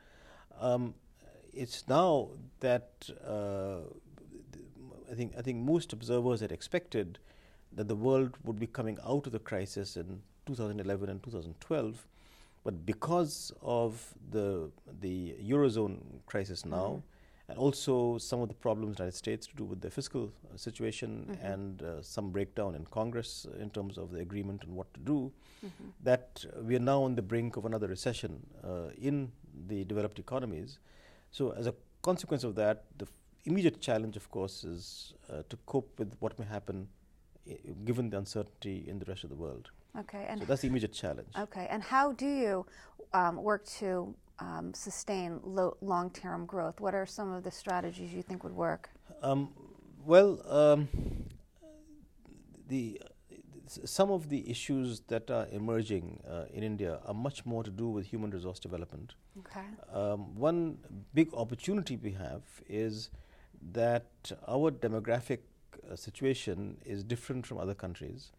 Um, 0.60 0.94
it's 1.56 1.88
now 1.88 2.28
that 2.60 2.90
uh, 3.26 3.80
I 5.10 5.14
think 5.14 5.34
I 5.38 5.42
think 5.42 5.58
most 5.58 5.92
observers 5.92 6.40
had 6.40 6.52
expected 6.52 7.18
that 7.72 7.88
the 7.88 7.96
world 7.96 8.36
would 8.44 8.58
be 8.58 8.66
coming 8.66 8.98
out 9.04 9.26
of 9.26 9.32
the 9.32 9.38
crisis 9.38 9.96
in 9.96 10.22
2011 10.46 11.08
and 11.08 11.22
2012, 11.22 12.06
but 12.64 12.86
because 12.86 13.52
of 13.62 14.14
the 14.30 14.70
the 15.00 15.34
eurozone 15.42 15.98
crisis 16.26 16.64
now. 16.64 16.88
Mm-hmm 16.88 17.12
and 17.48 17.58
also 17.58 18.18
some 18.18 18.40
of 18.40 18.48
the 18.48 18.54
problems 18.54 18.90
in 18.90 18.94
the 18.96 19.02
United 19.04 19.16
States 19.16 19.46
to 19.46 19.54
do 19.54 19.64
with 19.64 19.80
the 19.80 19.90
fiscal 19.90 20.32
uh, 20.52 20.56
situation 20.56 21.26
mm-hmm. 21.30 21.46
and 21.46 21.82
uh, 21.82 22.02
some 22.02 22.30
breakdown 22.30 22.74
in 22.74 22.84
Congress 22.86 23.46
in 23.60 23.70
terms 23.70 23.98
of 23.98 24.10
the 24.10 24.20
agreement 24.20 24.64
on 24.64 24.74
what 24.74 24.92
to 24.94 25.00
do, 25.00 25.32
mm-hmm. 25.64 25.90
that 26.02 26.44
we 26.62 26.74
are 26.74 26.80
now 26.80 27.02
on 27.02 27.14
the 27.14 27.22
brink 27.22 27.56
of 27.56 27.64
another 27.64 27.86
recession 27.86 28.44
uh, 28.64 28.88
in 29.00 29.30
the 29.68 29.84
developed 29.84 30.18
economies. 30.18 30.78
So, 31.36 31.50
as 31.50 31.66
a 31.66 31.74
consequence 32.00 32.44
of 32.44 32.54
that, 32.54 32.84
the 32.96 33.06
immediate 33.44 33.78
challenge, 33.78 34.16
of 34.16 34.30
course, 34.30 34.64
is 34.64 35.12
uh, 35.30 35.42
to 35.50 35.56
cope 35.66 35.98
with 35.98 36.16
what 36.20 36.38
may 36.38 36.46
happen 36.46 36.88
I- 37.46 37.58
given 37.84 38.08
the 38.08 38.16
uncertainty 38.16 38.86
in 38.88 38.98
the 38.98 39.04
rest 39.04 39.22
of 39.24 39.28
the 39.28 39.36
world. 39.36 39.68
Okay, 39.98 40.24
and 40.30 40.40
so 40.40 40.46
that's 40.46 40.62
the 40.62 40.68
immediate 40.68 40.94
challenge. 40.94 41.28
Okay, 41.38 41.66
and 41.68 41.82
how 41.82 42.12
do 42.12 42.26
you 42.26 42.64
um, 43.12 43.36
work 43.36 43.66
to 43.80 44.14
um, 44.38 44.72
sustain 44.72 45.40
lo- 45.44 45.76
long-term 45.82 46.46
growth? 46.46 46.80
What 46.80 46.94
are 46.94 47.04
some 47.04 47.30
of 47.34 47.44
the 47.44 47.50
strategies 47.50 48.14
you 48.14 48.22
think 48.22 48.42
would 48.42 48.56
work? 48.56 48.88
Um, 49.22 49.50
well, 50.06 50.40
um, 50.50 50.88
the 52.66 52.98
some 53.84 54.10
of 54.10 54.30
the 54.30 54.48
issues 54.50 55.00
that 55.08 55.30
are 55.30 55.48
emerging 55.52 56.22
uh, 56.26 56.44
in 56.50 56.62
India 56.62 57.00
are 57.04 57.12
much 57.28 57.44
more 57.44 57.62
to 57.62 57.70
do 57.70 57.88
with 57.88 58.06
human 58.06 58.30
resource 58.30 58.58
development. 58.58 59.16
Okay. 59.40 59.66
Um, 59.92 60.34
one 60.34 60.78
big 61.14 61.32
opportunity 61.34 61.96
we 61.96 62.12
have 62.12 62.42
is 62.68 63.10
that 63.72 64.06
our 64.48 64.70
demographic 64.70 65.40
uh, 65.90 65.96
situation 65.96 66.78
is 66.84 67.04
different 67.04 67.46
from 67.46 67.58
other 67.58 67.74
countries 67.74 68.32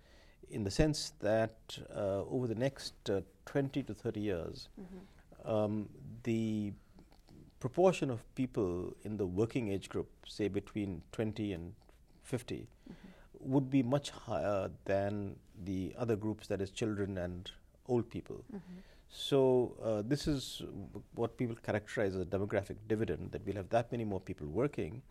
in 0.50 0.64
the 0.64 0.72
sense 0.72 1.14
that 1.20 1.78
uh, 1.96 2.24
over 2.30 2.48
the 2.48 2.56
next 2.56 3.10
uh, 3.10 3.22
20 3.46 3.84
to 3.84 3.94
30 3.94 4.20
years, 4.20 4.70
mm-hmm. 4.80 5.50
um, 5.50 5.90
the 6.24 6.72
proportion 7.60 8.10
of 8.10 8.24
people 8.36 8.96
in 9.04 9.18
the 9.18 9.26
working 9.26 9.70
age 9.70 9.90
group, 9.90 10.10
say 10.26 10.48
between 10.48 11.02
20 11.12 11.54
and 11.54 11.74
50, 12.24 12.56
mm-hmm. 12.56 13.52
would 13.52 13.70
be 13.70 13.84
much 13.84 14.10
higher 14.12 14.70
than 14.86 15.36
the 15.64 15.94
other 15.98 16.16
groups, 16.16 16.48
that 16.48 16.62
is, 16.62 16.70
children 16.70 17.18
and 17.18 17.52
old 17.88 18.10
people. 18.10 18.44
Mm-hmm. 18.54 18.80
So, 19.10 19.76
uh, 19.84 20.04
this 20.06 20.28
is 20.28 20.62
what 21.16 21.38
people 21.38 21.56
characterize 21.56 22.16
as 22.16 22.22
a 22.22 22.26
demographic 22.26 22.76
dividend 22.88 23.32
that 23.32 23.46
we'll 23.46 23.56
have 23.56 23.70
that 23.70 23.92
many 23.92 24.04
more 24.04 24.20
people 24.20 24.48
working. 24.48 25.02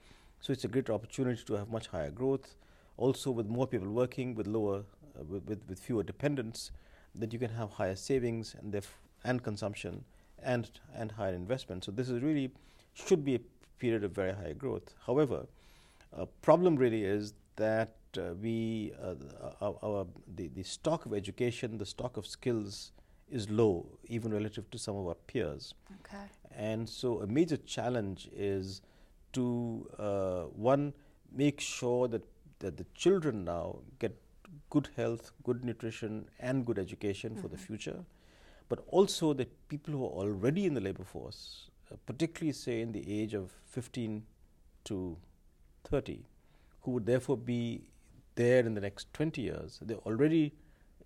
So, 0.41 0.53
it's 0.53 0.65
a 0.65 0.69
great 0.69 0.91
opportunity 0.91 1.43
to 1.45 1.55
have 1.55 1.69
much 1.71 1.89
higher 1.89 2.11
growth. 2.11 2.55
Also, 2.99 3.31
with 3.31 3.47
more 3.47 3.67
people 3.67 3.89
working 3.89 4.35
with 4.35 4.47
lower, 4.47 4.85
uh, 5.19 5.25
with, 5.25 5.45
with, 5.47 5.61
with, 5.69 5.79
fewer 5.79 6.03
dependents, 6.03 6.71
that 7.15 7.33
you 7.33 7.39
can 7.39 7.51
have 7.51 7.71
higher 7.71 7.97
savings 7.97 8.55
and, 8.59 8.73
def- 8.73 8.99
and 9.25 9.43
consumption 9.43 10.05
and, 10.43 10.71
and 10.95 11.13
higher 11.13 11.35
investment. 11.35 11.85
So, 11.85 11.91
this 11.91 12.09
is 12.09 12.23
really 12.23 12.53
should 12.95 13.25
be 13.25 13.35
a 13.35 13.41
period 13.79 14.05
of 14.05 14.13
very 14.13 14.33
high 14.33 14.53
growth. 14.53 14.95
However, 15.07 15.47
a 16.13 16.27
problem 16.27 16.77
really 16.77 17.05
is 17.05 17.35
that 17.57 17.95
uh, 18.17 18.35
we, 18.41 18.93
uh, 19.03 19.15
our, 19.61 19.77
our, 19.83 20.07
the, 20.37 20.49
the 20.49 20.63
stock 20.63 21.07
of 21.07 21.15
education, 21.15 21.79
the 21.79 21.87
stock 21.87 22.17
of 22.17 22.27
skills 22.27 22.93
is 23.31 23.51
low, 23.51 23.87
even 24.07 24.33
relative 24.33 24.71
to 24.71 24.79
some 24.79 24.97
of 24.97 25.07
our 25.07 25.15
peers. 25.15 25.75
Okay. 26.01 26.25
And 26.55 26.89
so, 26.89 27.21
a 27.21 27.27
major 27.27 27.57
challenge 27.57 28.29
is 28.35 28.83
to 29.33 29.87
uh, 29.99 30.43
one 30.55 30.95
make 31.33 31.61
sure 31.61 32.09
that 32.09 32.23
that 32.61 32.77
the 32.77 32.87
children 32.95 33.45
now 33.45 33.79
get 33.99 34.17
good 34.71 34.89
health, 34.97 35.33
good 35.45 35.65
nutrition, 35.65 36.29
and 36.41 36.65
good 36.65 36.79
education 36.79 37.33
mm-hmm. 37.33 37.43
for 37.43 37.49
the 37.49 37.57
mm-hmm. 37.57 37.67
future, 37.67 38.05
but 38.69 38.85
also 38.89 39.33
that 39.35 39.69
people 39.69 39.93
who 39.93 40.05
are 40.05 40.27
already 40.27 40.65
in 40.65 40.75
the 40.75 40.81
labor 40.81 41.05
force, 41.05 41.71
uh, 41.93 41.97
particularly 42.07 42.53
say 42.53 42.81
in 42.81 42.93
the 42.93 43.05
age 43.21 43.35
of 43.35 43.53
15 43.67 44.23
to 44.85 45.17
30, 45.85 46.25
who 46.83 46.93
would 46.93 47.07
therefore 47.07 47.37
be 47.37 47.91
there 48.35 48.61
in 48.61 48.75
the 48.75 48.81
next 48.81 49.13
20 49.13 49.41
years, 49.41 49.79
they're 49.83 49.97
already 49.99 50.55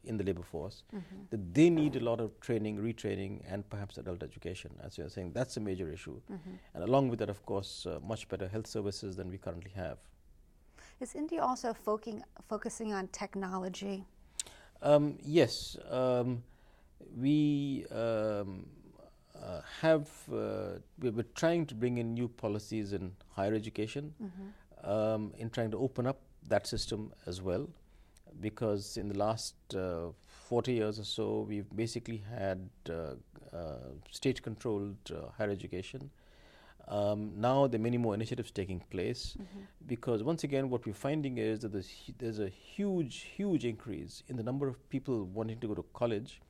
in 0.05 0.17
the 0.17 0.25
labor 0.25 0.43
force, 0.43 0.83
mm-hmm. 0.95 1.23
that 1.31 1.55
they 1.55 1.69
need 1.69 1.97
a 1.97 2.01
lot 2.01 2.21
of 2.21 2.39
training, 2.41 2.79
retraining, 2.79 3.43
and 3.47 3.69
perhaps 3.69 3.99
adult 3.99 4.23
education. 4.23 4.71
As 4.83 4.97
you're 4.97 5.09
saying, 5.09 5.33
that's 5.33 5.57
a 5.57 5.61
major 5.61 5.91
issue. 5.91 6.21
Mm-hmm. 6.33 6.51
And 6.75 6.85
along 6.85 7.09
with 7.11 7.19
that, 7.19 7.29
of 7.29 7.45
course, 7.45 7.87
uh, 7.87 7.99
much 8.03 8.29
better 8.29 8.49
health 8.49 8.67
services 8.67 9.17
than 9.17 9.31
we 9.31 9.39
currently 9.39 9.73
have. 9.75 9.99
Is 11.01 11.15
India 11.15 11.43
also 11.43 11.75
focusing, 11.75 12.23
focusing 12.49 12.93
on 12.93 13.09
technology? 13.09 14.05
Um, 14.83 15.19
yes. 15.23 15.77
Um, 15.91 16.43
we 17.17 17.87
um, 17.91 18.67
uh, 19.35 19.61
have, 19.81 20.09
uh, 20.33 20.79
we're 20.99 21.25
trying 21.35 21.67
to 21.67 21.75
bring 21.75 21.99
in 21.99 22.15
new 22.15 22.29
policies 22.29 22.93
in 22.93 23.13
higher 23.31 23.55
education, 23.55 24.15
mm-hmm. 24.23 24.49
Um, 24.83 25.35
in 25.37 25.51
trying 25.51 25.71
to 25.73 25.77
open 25.77 26.07
up 26.07 26.23
that 26.49 26.67
system 26.67 27.13
as 27.27 27.43
well 27.43 27.69
because 28.41 28.97
in 28.97 29.09
the 29.09 29.19
last 29.19 29.55
uh, 29.75 30.09
40 30.49 30.73
years 30.73 30.99
or 30.99 31.05
so, 31.05 31.47
we've 31.49 31.69
basically 31.75 32.23
had 32.37 32.69
uh, 32.89 33.15
uh, 33.57 33.77
state 34.11 34.43
controlled 34.43 34.97
higher 35.37 35.51
education. 35.51 36.11
Um, 36.89 37.33
now 37.37 37.69
there 37.69 37.79
are 37.79 37.83
many 37.83 37.99
more 37.99 38.15
initiatives 38.15 38.51
taking 38.51 38.81
place 38.91 39.37
mm-hmm. 39.41 39.61
because 39.87 40.25
once 40.25 40.43
again 40.43 40.71
what 40.71 40.85
we're 40.85 40.93
finding 40.93 41.39
is 41.39 41.61
that 41.61 41.73
there's, 41.73 42.11
there's 42.19 42.41
a 42.41 42.49
huge 42.49 43.29
huge 43.37 43.65
increase 43.65 44.25
in 44.27 44.37
the 44.37 44.43
number 44.43 44.67
of 44.67 44.77
people 44.91 45.25
wanting 45.27 45.61
to 45.61 45.69
go 45.69 45.75
to 45.75 45.85
college 45.95 46.41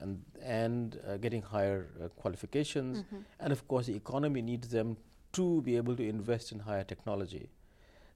and 0.00 0.22
and 0.42 1.00
uh, 1.08 1.16
getting 1.16 1.40
higher 1.40 1.88
uh, 2.02 2.08
qualifications 2.08 2.98
mm-hmm. 2.98 3.18
and 3.38 3.52
of 3.52 3.66
course 3.68 3.86
the 3.86 3.94
economy 3.94 4.42
needs 4.42 4.68
them 4.68 4.98
to 5.32 5.62
be 5.62 5.76
able 5.76 5.96
to 5.96 6.06
invest 6.06 6.52
in 6.52 6.58
higher 6.58 6.84
technology 6.84 7.48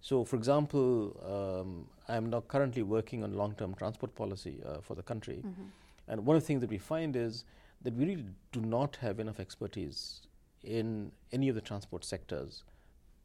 so, 0.04 0.22
for 0.22 0.36
example, 0.36 1.16
um, 1.24 1.86
I'm 2.08 2.28
now 2.28 2.42
currently 2.46 2.82
working 2.82 3.24
on 3.24 3.32
long-term 3.32 3.74
transport 3.74 4.14
policy 4.14 4.60
uh, 4.66 4.82
for 4.82 4.94
the 4.94 5.02
country, 5.02 5.36
mm-hmm. 5.36 5.62
and 6.08 6.26
one 6.26 6.36
of 6.36 6.42
the 6.42 6.46
things 6.46 6.60
that 6.60 6.68
we 6.68 6.76
find 6.76 7.16
is 7.16 7.46
that 7.80 7.94
we 7.94 8.04
really 8.04 8.26
do 8.52 8.60
not 8.60 8.96
have 8.96 9.18
enough 9.18 9.40
expertise 9.40 10.20
in 10.62 11.10
any 11.32 11.48
of 11.48 11.54
the 11.54 11.62
transport 11.62 12.04
sectors 12.04 12.64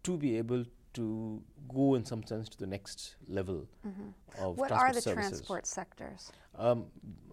to 0.04 0.16
be 0.16 0.38
able 0.38 0.64
to 0.94 1.42
go 1.68 1.96
in 1.96 2.06
some 2.06 2.24
sense 2.24 2.48
to 2.48 2.58
the 2.58 2.66
next 2.66 3.16
level 3.28 3.68
mm-hmm. 3.86 4.42
of 4.42 4.58
what 4.58 4.70
transport 4.70 4.90
are 4.90 4.94
the 4.94 5.02
services. 5.02 5.30
transport 5.32 5.68
sectors? 5.68 6.32
Um, 6.58 6.86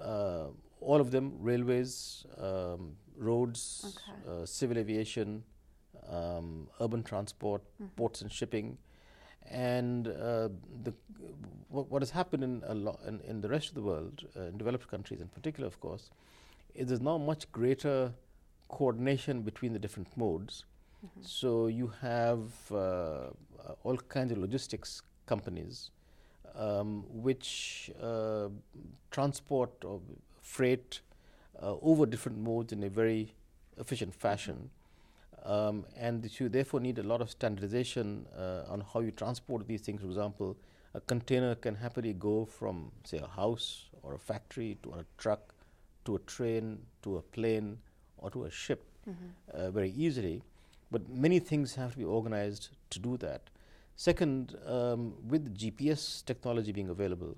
uh, 0.03 0.47
all 0.81 1.00
of 1.00 1.12
them: 1.12 1.35
railways, 1.38 2.26
um, 2.37 2.97
roads, 3.17 3.95
okay. 3.95 4.43
uh, 4.43 4.45
civil 4.45 4.76
aviation, 4.76 5.45
um, 6.09 6.67
urban 6.81 7.05
transport, 7.05 7.62
mm-hmm. 7.62 7.95
ports 7.95 8.23
and 8.23 8.33
shipping, 8.33 8.76
and 9.50 10.09
uh, 10.09 10.49
the, 10.83 10.93
what, 11.69 11.91
what, 11.91 12.03
has 12.03 12.11
happened 12.11 12.45
in, 12.45 12.62
in, 13.07 13.21
in, 13.26 13.41
the 13.41 13.49
rest 13.49 13.69
of 13.69 13.75
the 13.75 13.83
world, 13.83 14.25
uh, 14.37 14.43
in 14.43 14.59
developed 14.59 14.88
countries 14.88 15.21
in 15.21 15.29
particular, 15.29 15.67
of 15.67 15.79
course, 15.81 16.11
is 16.75 16.88
there's 16.88 17.00
now 17.00 17.19
much 17.19 17.50
greater 17.53 18.12
coordination 18.69 19.43
between 19.43 19.73
the 19.73 19.79
different 19.79 20.09
modes. 20.17 20.65
Mm-hmm. 21.05 21.21
So 21.23 21.67
you 21.69 21.93
have 22.00 22.50
uh, 22.73 23.29
all 23.85 23.97
kinds 24.09 24.33
of 24.33 24.38
logistics 24.38 25.03
companies 25.26 25.91
um, 26.57 27.05
which 27.09 27.91
uh, 28.03 28.49
transport 29.11 29.71
or 29.85 30.00
freight 30.43 31.00
uh, 31.62 31.75
over 31.83 32.07
different 32.07 32.38
modes 32.38 32.73
in 32.73 32.83
a 32.85 32.91
very 32.91 33.35
efficient 33.79 34.15
fashion. 34.15 34.71
Um, 35.47 35.85
and 35.97 36.29
you 36.41 36.49
therefore 36.49 36.81
need 36.81 36.99
a 36.99 37.05
lot 37.05 37.21
of 37.21 37.31
standardization 37.31 38.26
uh, 38.37 38.65
on 38.69 38.83
how 38.93 39.00
you 39.00 39.12
transport 39.12 39.67
these 39.69 39.81
things. 39.81 40.00
For 40.00 40.09
example, 40.09 40.57
a 40.93 41.00
container 41.00 41.55
can 41.55 41.76
happily 41.76 42.15
go 42.15 42.45
from, 42.45 42.91
say, 43.05 43.19
a 43.19 43.29
house 43.29 43.85
or 44.03 44.15
a 44.15 44.19
factory 44.19 44.76
to 44.83 44.95
a 44.95 45.05
truck 45.19 45.55
to 46.07 46.17
a 46.17 46.19
train 46.21 46.79
to 47.03 47.19
a 47.19 47.23
plane 47.23 47.79
or 48.17 48.31
to 48.31 48.45
a 48.45 48.50
ship 48.50 48.85
mm-hmm. 49.09 49.26
uh, 49.53 49.71
very 49.71 49.91
easily. 49.91 50.43
But 50.91 51.09
many 51.09 51.38
things 51.38 51.75
have 51.75 51.93
to 51.93 51.99
be 51.99 52.05
organized 52.05 52.71
to 52.91 52.99
do 52.99 53.17
that. 53.19 53.43
Second, 53.97 54.57
um, 54.67 55.15
with 55.26 55.57
GPS 55.57 56.25
technology 56.25 56.73
being 56.73 56.88
available, 56.91 57.37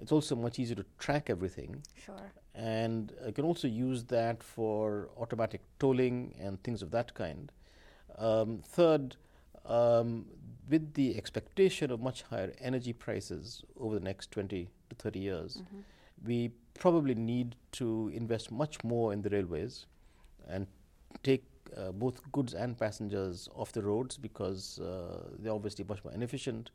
it's 0.00 0.12
also 0.12 0.34
much 0.34 0.58
easier 0.58 0.76
to 0.76 0.84
track 0.98 1.28
everything. 1.28 1.82
Sure. 2.04 2.32
And 2.54 3.12
you 3.26 3.32
can 3.32 3.44
also 3.44 3.68
use 3.68 4.04
that 4.04 4.42
for 4.42 5.10
automatic 5.18 5.60
tolling 5.78 6.34
and 6.40 6.62
things 6.62 6.82
of 6.82 6.90
that 6.90 7.14
kind. 7.14 7.52
Um, 8.18 8.62
third, 8.64 9.16
um, 9.66 10.26
with 10.68 10.94
the 10.94 11.16
expectation 11.16 11.90
of 11.90 12.00
much 12.00 12.22
higher 12.22 12.52
energy 12.60 12.92
prices 12.92 13.62
over 13.78 13.94
the 13.94 14.04
next 14.04 14.30
20 14.30 14.68
to 14.88 14.96
30 14.96 15.18
years, 15.18 15.56
mm-hmm. 15.56 15.80
we 16.26 16.50
probably 16.78 17.14
need 17.14 17.56
to 17.72 18.10
invest 18.14 18.50
much 18.50 18.82
more 18.82 19.12
in 19.12 19.22
the 19.22 19.30
railways 19.30 19.86
and 20.48 20.66
take 21.22 21.44
uh, 21.76 21.92
both 21.92 22.20
goods 22.32 22.54
and 22.54 22.78
passengers 22.78 23.48
off 23.54 23.72
the 23.72 23.82
roads 23.82 24.16
because 24.16 24.78
uh, 24.80 25.28
they're 25.38 25.52
obviously 25.52 25.84
much 25.88 26.02
more 26.04 26.12
inefficient 26.12 26.70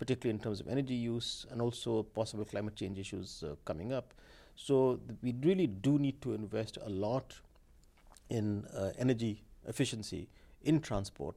particularly 0.00 0.34
in 0.36 0.42
terms 0.42 0.60
of 0.60 0.66
energy 0.66 0.94
use 0.94 1.46
and 1.50 1.60
also 1.60 2.02
possible 2.02 2.44
climate 2.44 2.74
change 2.74 2.98
issues 2.98 3.44
uh, 3.46 3.54
coming 3.66 3.92
up. 3.92 4.14
So 4.56 4.98
we 5.22 5.34
really 5.42 5.66
do 5.66 5.98
need 5.98 6.20
to 6.22 6.32
invest 6.32 6.78
a 6.82 6.88
lot 6.88 7.34
in 8.30 8.64
uh, 8.74 8.92
energy 8.98 9.44
efficiency 9.68 10.28
in 10.62 10.80
transport 10.80 11.36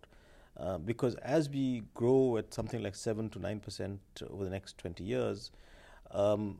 uh, 0.58 0.78
because 0.78 1.16
as 1.16 1.50
we 1.50 1.84
grow 1.94 2.38
at 2.38 2.54
something 2.54 2.82
like 2.82 2.96
7 2.96 3.30
to 3.32 3.40
9 3.40 3.60
percent 3.60 4.00
over 4.30 4.44
the 4.46 4.50
next 4.50 4.78
20 4.78 5.04
years, 5.04 5.52
um, 6.12 6.58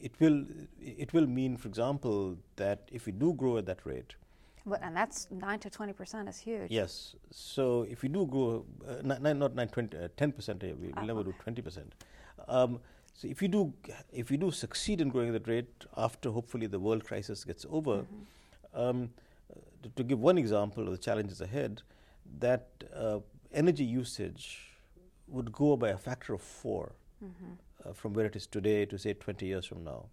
it 0.00 0.12
will 0.20 0.44
it 0.80 1.12
will 1.12 1.26
mean, 1.26 1.56
for 1.56 1.68
example, 1.68 2.36
that 2.56 2.88
if 2.92 3.06
we 3.06 3.12
do 3.12 3.32
grow 3.32 3.56
at 3.56 3.66
that 3.66 3.84
rate, 3.84 4.14
but, 4.66 4.82
and 4.82 4.96
that's 4.96 5.28
9 5.30 5.58
to 5.60 5.70
20 5.70 5.92
percent 5.92 6.28
is 6.28 6.38
huge. 6.38 6.70
Yes. 6.70 7.14
So 7.30 7.86
if 7.88 8.02
we 8.02 8.08
do 8.08 8.26
grow, 8.26 8.64
uh, 8.86 9.02
nine, 9.02 9.38
not 9.38 9.54
9, 9.54 9.68
20, 9.68 9.96
uh, 9.96 10.08
10 10.16 10.32
percent, 10.32 10.62
we 10.62 10.72
will 10.72 10.90
uh-huh. 10.96 11.06
never 11.06 11.22
do 11.22 11.32
20 11.42 11.62
percent. 11.62 11.94
Um, 12.48 12.80
So 13.18 13.28
if 13.28 13.40
you 13.40 13.48
do, 13.48 13.72
if 14.12 14.30
you 14.30 14.36
do 14.36 14.50
succeed 14.50 15.00
in 15.00 15.08
growing 15.08 15.28
at 15.28 15.32
that 15.32 15.48
rate 15.50 15.86
after 15.96 16.30
hopefully 16.30 16.66
the 16.66 16.78
world 16.78 17.04
crisis 17.04 17.44
gets 17.44 17.64
over, 17.70 17.94
mm-hmm. 18.02 18.80
um, 18.80 19.10
to, 19.82 19.88
to, 19.96 20.04
give 20.04 20.20
one 20.20 20.36
example 20.36 20.84
of 20.84 20.90
the 20.90 20.98
challenges 20.98 21.40
ahead, 21.40 21.80
that 22.40 22.66
uh, 22.94 23.20
energy 23.52 23.84
usage 23.84 24.44
would 25.28 25.50
go 25.50 25.76
by 25.78 25.88
a 25.88 25.96
factor 25.96 26.34
of 26.34 26.42
4 26.42 26.92
mm-hmm. 27.24 27.88
uh, 27.88 27.94
from 27.94 28.12
where 28.12 28.26
it 28.26 28.36
is 28.36 28.46
today 28.46 28.84
to 28.84 28.98
say 28.98 29.14
20 29.14 29.46
years 29.46 29.64
from 29.64 29.82
now, 29.82 30.04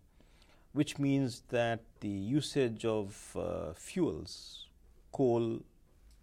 which 0.73 0.97
means 0.97 1.43
that 1.49 1.81
the 1.99 2.09
usage 2.09 2.83
of 2.83 3.37
uh, 3.39 3.73
fuels, 3.73 4.67
coal, 5.11 5.59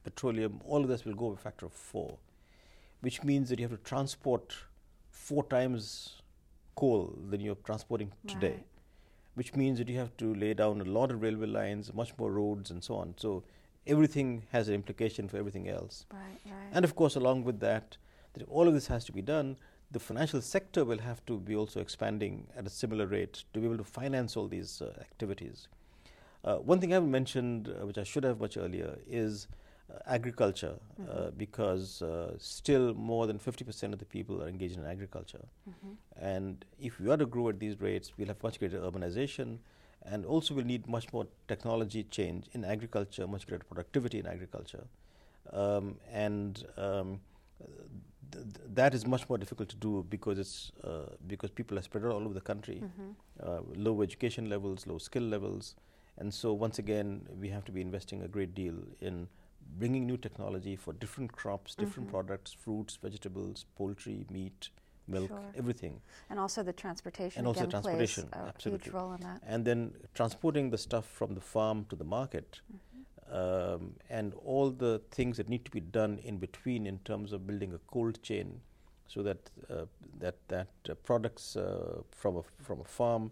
petroleum, 0.04 0.60
all 0.66 0.82
of 0.82 0.88
this 0.88 1.04
will 1.04 1.14
go 1.14 1.30
by 1.30 1.34
a 1.34 1.42
factor 1.42 1.66
of 1.66 1.72
four, 1.72 2.18
which 3.00 3.22
means 3.22 3.48
that 3.48 3.58
you 3.58 3.68
have 3.68 3.76
to 3.76 3.84
transport 3.84 4.54
four 5.10 5.44
times 5.44 6.22
coal 6.74 7.16
than 7.28 7.40
you're 7.40 7.54
transporting 7.64 8.10
today, 8.26 8.48
right. 8.48 8.66
which 9.34 9.54
means 9.54 9.78
that 9.78 9.88
you 9.88 9.98
have 9.98 10.16
to 10.16 10.34
lay 10.34 10.54
down 10.54 10.80
a 10.80 10.84
lot 10.84 11.10
of 11.10 11.22
railway 11.22 11.46
lines, 11.46 11.92
much 11.94 12.12
more 12.18 12.32
roads, 12.32 12.70
and 12.70 12.82
so 12.82 12.96
on. 12.96 13.14
So 13.16 13.44
everything 13.86 14.42
has 14.50 14.68
an 14.68 14.74
implication 14.74 15.28
for 15.28 15.36
everything 15.36 15.68
else. 15.68 16.06
Right, 16.12 16.40
right. 16.46 16.70
And 16.72 16.84
of 16.84 16.96
course, 16.96 17.16
along 17.16 17.44
with 17.44 17.60
that, 17.60 17.96
that 18.34 18.48
all 18.48 18.66
of 18.66 18.74
this 18.74 18.88
has 18.88 19.04
to 19.04 19.12
be 19.12 19.22
done. 19.22 19.56
The 19.92 19.98
financial 19.98 20.40
sector 20.40 20.84
will 20.84 20.98
have 20.98 21.24
to 21.26 21.38
be 21.38 21.56
also 21.56 21.80
expanding 21.80 22.46
at 22.56 22.66
a 22.66 22.70
similar 22.70 23.06
rate 23.06 23.44
to 23.52 23.60
be 23.60 23.66
able 23.66 23.78
to 23.78 23.84
finance 23.84 24.36
all 24.36 24.46
these 24.46 24.80
uh, 24.80 24.92
activities. 25.00 25.68
Uh, 26.44 26.56
one 26.56 26.80
thing 26.80 26.92
I 26.92 26.94
haven't 26.94 27.10
mentioned, 27.10 27.68
uh, 27.68 27.86
which 27.86 27.98
I 27.98 28.04
should 28.04 28.24
have 28.24 28.40
much 28.40 28.56
earlier, 28.56 28.98
is 29.08 29.48
uh, 29.90 29.98
agriculture 30.06 30.76
mm-hmm. 31.00 31.36
because 31.36 32.02
uh, 32.02 32.34
still 32.38 32.94
more 32.94 33.26
than 33.26 33.38
50% 33.38 33.92
of 33.92 33.98
the 33.98 34.04
people 34.04 34.42
are 34.42 34.48
engaged 34.48 34.78
in 34.78 34.86
agriculture. 34.86 35.44
Mm-hmm. 35.68 36.24
And 36.24 36.64
if 36.80 37.00
we 37.00 37.10
are 37.10 37.16
to 37.16 37.26
grow 37.26 37.48
at 37.48 37.58
these 37.58 37.80
rates, 37.80 38.12
we'll 38.16 38.28
have 38.28 38.42
much 38.42 38.58
greater 38.58 38.78
urbanization 38.78 39.58
and 40.06 40.24
also 40.24 40.54
we'll 40.54 40.64
need 40.64 40.86
much 40.88 41.12
more 41.12 41.26
technology 41.48 42.04
change 42.04 42.46
in 42.52 42.64
agriculture, 42.64 43.26
much 43.26 43.46
greater 43.46 43.64
productivity 43.64 44.18
in 44.18 44.26
agriculture. 44.26 44.84
Um, 45.52 45.96
and 46.10 46.64
um, 46.76 47.20
th- 48.32 48.46
that 48.74 48.94
is 48.94 49.06
much 49.06 49.28
more 49.28 49.38
difficult 49.38 49.68
to 49.70 49.76
do 49.76 50.04
because 50.08 50.38
it's 50.38 50.72
uh, 50.84 51.14
because 51.26 51.50
people 51.50 51.78
are 51.78 51.82
spread 51.82 52.04
out 52.04 52.12
all 52.12 52.24
over 52.24 52.34
the 52.34 52.40
country, 52.40 52.82
mm-hmm. 52.82 53.10
uh, 53.42 53.60
low 53.76 54.02
education 54.02 54.48
levels, 54.48 54.86
low 54.86 54.98
skill 54.98 55.22
levels, 55.22 55.74
and 56.18 56.32
so 56.32 56.52
once 56.52 56.78
again 56.78 57.26
we 57.38 57.48
have 57.48 57.64
to 57.64 57.72
be 57.72 57.80
investing 57.80 58.22
a 58.22 58.28
great 58.28 58.54
deal 58.54 58.74
in 59.00 59.28
bringing 59.78 60.06
new 60.06 60.16
technology 60.16 60.76
for 60.76 60.92
different 60.94 61.32
crops, 61.32 61.74
different 61.74 62.08
mm-hmm. 62.08 62.16
products, 62.16 62.52
fruits, 62.52 62.98
vegetables, 63.00 63.66
poultry, 63.76 64.26
meat, 64.30 64.70
milk, 65.10 65.28
sure. 65.28 65.40
everything. 65.56 66.00
And 66.28 66.38
also 66.38 66.62
the 66.62 66.72
transportation. 66.72 67.40
And 67.40 67.46
also 67.46 67.66
transportation, 67.66 68.28
plays 68.28 68.42
a 68.42 68.48
absolutely. 68.48 68.84
huge 68.84 68.94
role 68.94 69.12
in 69.12 69.20
that. 69.20 69.40
And 69.46 69.64
then 69.64 69.92
transporting 70.14 70.70
the 70.70 70.78
stuff 70.78 71.06
from 71.06 71.34
the 71.34 71.40
farm 71.40 71.86
to 71.90 71.96
the 71.96 72.04
market, 72.04 72.60
mm-hmm. 72.66 72.89
Um, 73.30 73.94
and 74.08 74.34
all 74.44 74.70
the 74.70 75.00
things 75.10 75.36
that 75.36 75.48
need 75.48 75.64
to 75.64 75.70
be 75.70 75.80
done 75.80 76.18
in 76.24 76.38
between 76.38 76.86
in 76.86 76.98
terms 77.00 77.32
of 77.32 77.46
building 77.46 77.72
a 77.72 77.78
cold 77.86 78.22
chain, 78.22 78.60
so 79.06 79.22
that 79.22 79.50
uh, 79.68 79.86
that 80.18 80.36
that 80.48 80.68
uh, 80.88 80.94
products 80.94 81.56
uh, 81.56 82.02
from 82.10 82.36
a 82.36 82.42
from 82.62 82.80
a 82.80 82.84
farm 82.84 83.30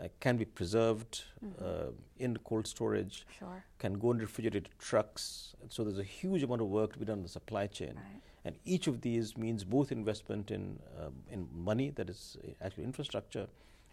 uh, 0.00 0.08
can 0.20 0.36
be 0.36 0.44
preserved 0.44 1.24
mm-hmm. 1.44 1.64
Uh, 1.64 1.92
in 2.18 2.36
cold 2.44 2.66
storage, 2.66 3.26
sure. 3.38 3.64
can 3.78 3.94
go 3.94 4.10
in 4.12 4.18
refrigerated 4.18 4.68
trucks. 4.78 5.54
So 5.68 5.84
there's 5.84 5.98
a 5.98 6.04
huge 6.04 6.42
amount 6.42 6.60
of 6.60 6.68
work 6.68 6.92
to 6.92 6.98
be 6.98 7.04
done 7.04 7.18
in 7.18 7.22
the 7.22 7.28
supply 7.28 7.66
chain. 7.66 7.94
Right. 7.96 8.22
And 8.44 8.56
each 8.64 8.86
of 8.86 9.00
these 9.00 9.36
means 9.36 9.64
both 9.64 9.92
investment 9.92 10.50
in, 10.50 10.78
um, 10.98 11.14
in 11.30 11.48
money, 11.52 11.90
that 11.90 12.08
is 12.08 12.38
actual 12.62 12.84
infrastructure, 12.84 13.46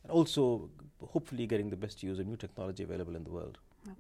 and 0.03 0.11
also 0.11 0.69
hopefully 1.03 1.45
getting 1.47 1.69
the 1.69 1.75
best 1.75 2.03
use 2.03 2.19
of 2.19 2.27
new 2.27 2.37
technology 2.37 2.83
available 2.83 3.15
in 3.15 3.23
the 3.23 3.31
world. 3.31 3.57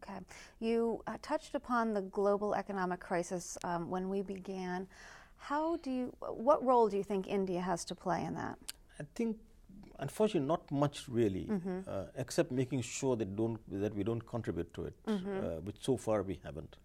Okay. 0.09 0.19
You 0.59 1.01
uh, 1.07 1.17
touched 1.21 1.55
upon 1.55 1.93
the 1.93 2.01
global 2.01 2.53
economic 2.53 2.99
crisis 2.99 3.57
um, 3.63 3.89
when 3.89 4.09
we 4.09 4.21
began. 4.21 4.87
How 5.37 5.77
do 5.77 5.91
you, 5.91 6.13
what 6.19 6.63
role 6.63 6.87
do 6.89 6.97
you 6.97 7.03
think 7.03 7.27
India 7.27 7.61
has 7.61 7.85
to 7.85 7.95
play 7.95 8.23
in 8.23 8.35
that? 8.35 8.57
I 8.99 9.03
think 9.15 9.37
unfortunately, 9.99 10.47
not 10.47 10.69
much 10.71 11.07
really, 11.07 11.45
mm-hmm. 11.45 11.79
uh, 11.87 12.03
except 12.15 12.51
making 12.51 12.81
sure 12.81 13.15
that 13.15 13.35
don't 13.35 13.59
that 13.81 13.93
we 13.95 14.03
don't 14.03 14.25
contribute 14.25 14.73
to 14.73 14.85
it, 14.85 14.93
mm-hmm. 15.07 15.37
uh, 15.37 15.49
which 15.61 15.77
so 15.81 15.97
far 15.97 16.21
we 16.23 16.39
haven't. 16.43 16.77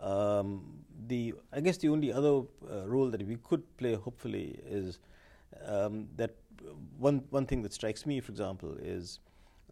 Um, 0.00 0.64
the 1.06 1.34
I 1.52 1.60
guess 1.60 1.76
the 1.78 1.88
only 1.88 2.12
other 2.12 2.42
uh, 2.70 2.86
role 2.86 3.10
that 3.10 3.26
we 3.26 3.36
could 3.36 3.64
play, 3.76 3.94
hopefully, 3.94 4.58
is 4.66 4.98
um, 5.66 6.08
that 6.16 6.34
one 6.98 7.24
one 7.30 7.46
thing 7.46 7.62
that 7.62 7.72
strikes 7.72 8.06
me, 8.06 8.20
for 8.20 8.32
example, 8.32 8.76
is 8.80 9.18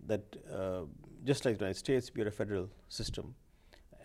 that 0.06 0.22
uh, 0.52 0.82
just 1.24 1.44
like 1.44 1.58
the 1.58 1.64
United 1.64 1.78
States, 1.78 2.10
we 2.14 2.22
are 2.22 2.28
a 2.28 2.32
federal 2.32 2.68
system, 2.88 3.34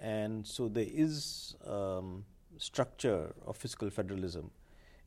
and 0.01 0.45
so 0.45 0.67
there 0.67 0.87
is 0.87 1.55
um, 1.67 2.25
structure 2.57 3.33
of 3.45 3.57
fiscal 3.57 3.89
federalism 3.89 4.51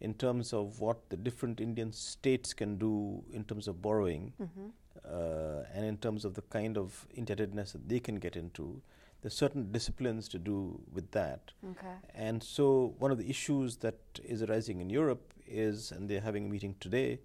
in 0.00 0.14
terms 0.14 0.52
of 0.52 0.80
what 0.80 1.08
the 1.10 1.16
different 1.16 1.60
Indian 1.60 1.92
states 1.92 2.54
can 2.54 2.76
do 2.76 3.22
in 3.32 3.44
terms 3.44 3.66
of 3.66 3.82
borrowing 3.82 4.32
mm-hmm. 4.40 4.68
uh, 5.04 5.64
and 5.74 5.84
in 5.84 5.96
terms 5.96 6.24
of 6.24 6.34
the 6.34 6.42
kind 6.42 6.78
of 6.78 7.06
indebtedness 7.14 7.72
that 7.72 7.88
they 7.88 7.98
can 7.98 8.16
get 8.16 8.36
into. 8.36 8.80
There's 9.20 9.34
certain 9.34 9.72
disciplines 9.72 10.28
to 10.28 10.38
do 10.38 10.80
with 10.92 11.10
that. 11.10 11.50
Okay. 11.70 11.94
And 12.14 12.40
so, 12.40 12.94
one 12.98 13.10
of 13.10 13.18
the 13.18 13.28
issues 13.28 13.78
that 13.78 13.98
is 14.22 14.44
arising 14.44 14.80
in 14.80 14.90
Europe 14.90 15.34
is, 15.44 15.90
and 15.90 16.08
they're 16.08 16.20
having 16.20 16.46
a 16.46 16.48
meeting 16.48 16.76
today, 16.78 17.18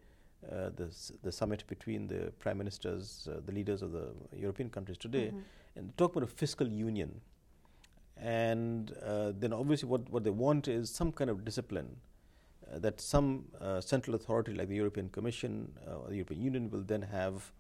uh, 0.52 0.70
the, 0.76 0.90
the 1.24 1.32
summit 1.32 1.64
between 1.68 2.08
the 2.08 2.32
prime 2.40 2.58
ministers, 2.58 3.28
uh, 3.32 3.40
the 3.46 3.52
leaders 3.52 3.82
of 3.82 3.92
the 3.92 4.10
European 4.36 4.70
countries 4.70 4.98
today, 4.98 5.28
mm-hmm. 5.28 5.40
and 5.76 5.98
talk 5.98 6.16
about 6.16 6.24
a 6.24 6.32
fiscal 6.32 6.68
union. 6.68 7.22
And 8.18 8.94
uh, 9.06 9.34
then, 9.38 9.54
obviously, 9.54 9.90
what, 9.90 10.10
what 10.10 10.24
they 10.24 10.30
want 10.30 10.68
is 10.68 10.90
some 10.90 11.12
kind 11.12 11.30
of 11.30 11.44
discipline 11.44 11.96
uh, 12.72 12.80
that 12.80 13.02
some 13.02 13.46
uh, 13.60 13.82
central 13.82 14.16
authority 14.16 14.54
like 14.54 14.70
the 14.70 14.76
European 14.76 15.10
Commission 15.10 15.72
uh, 15.88 15.96
or 15.96 16.10
the 16.10 16.16
European 16.16 16.42
Union 16.42 16.70
will 16.70 16.84
then 16.84 17.02
have 17.02 17.52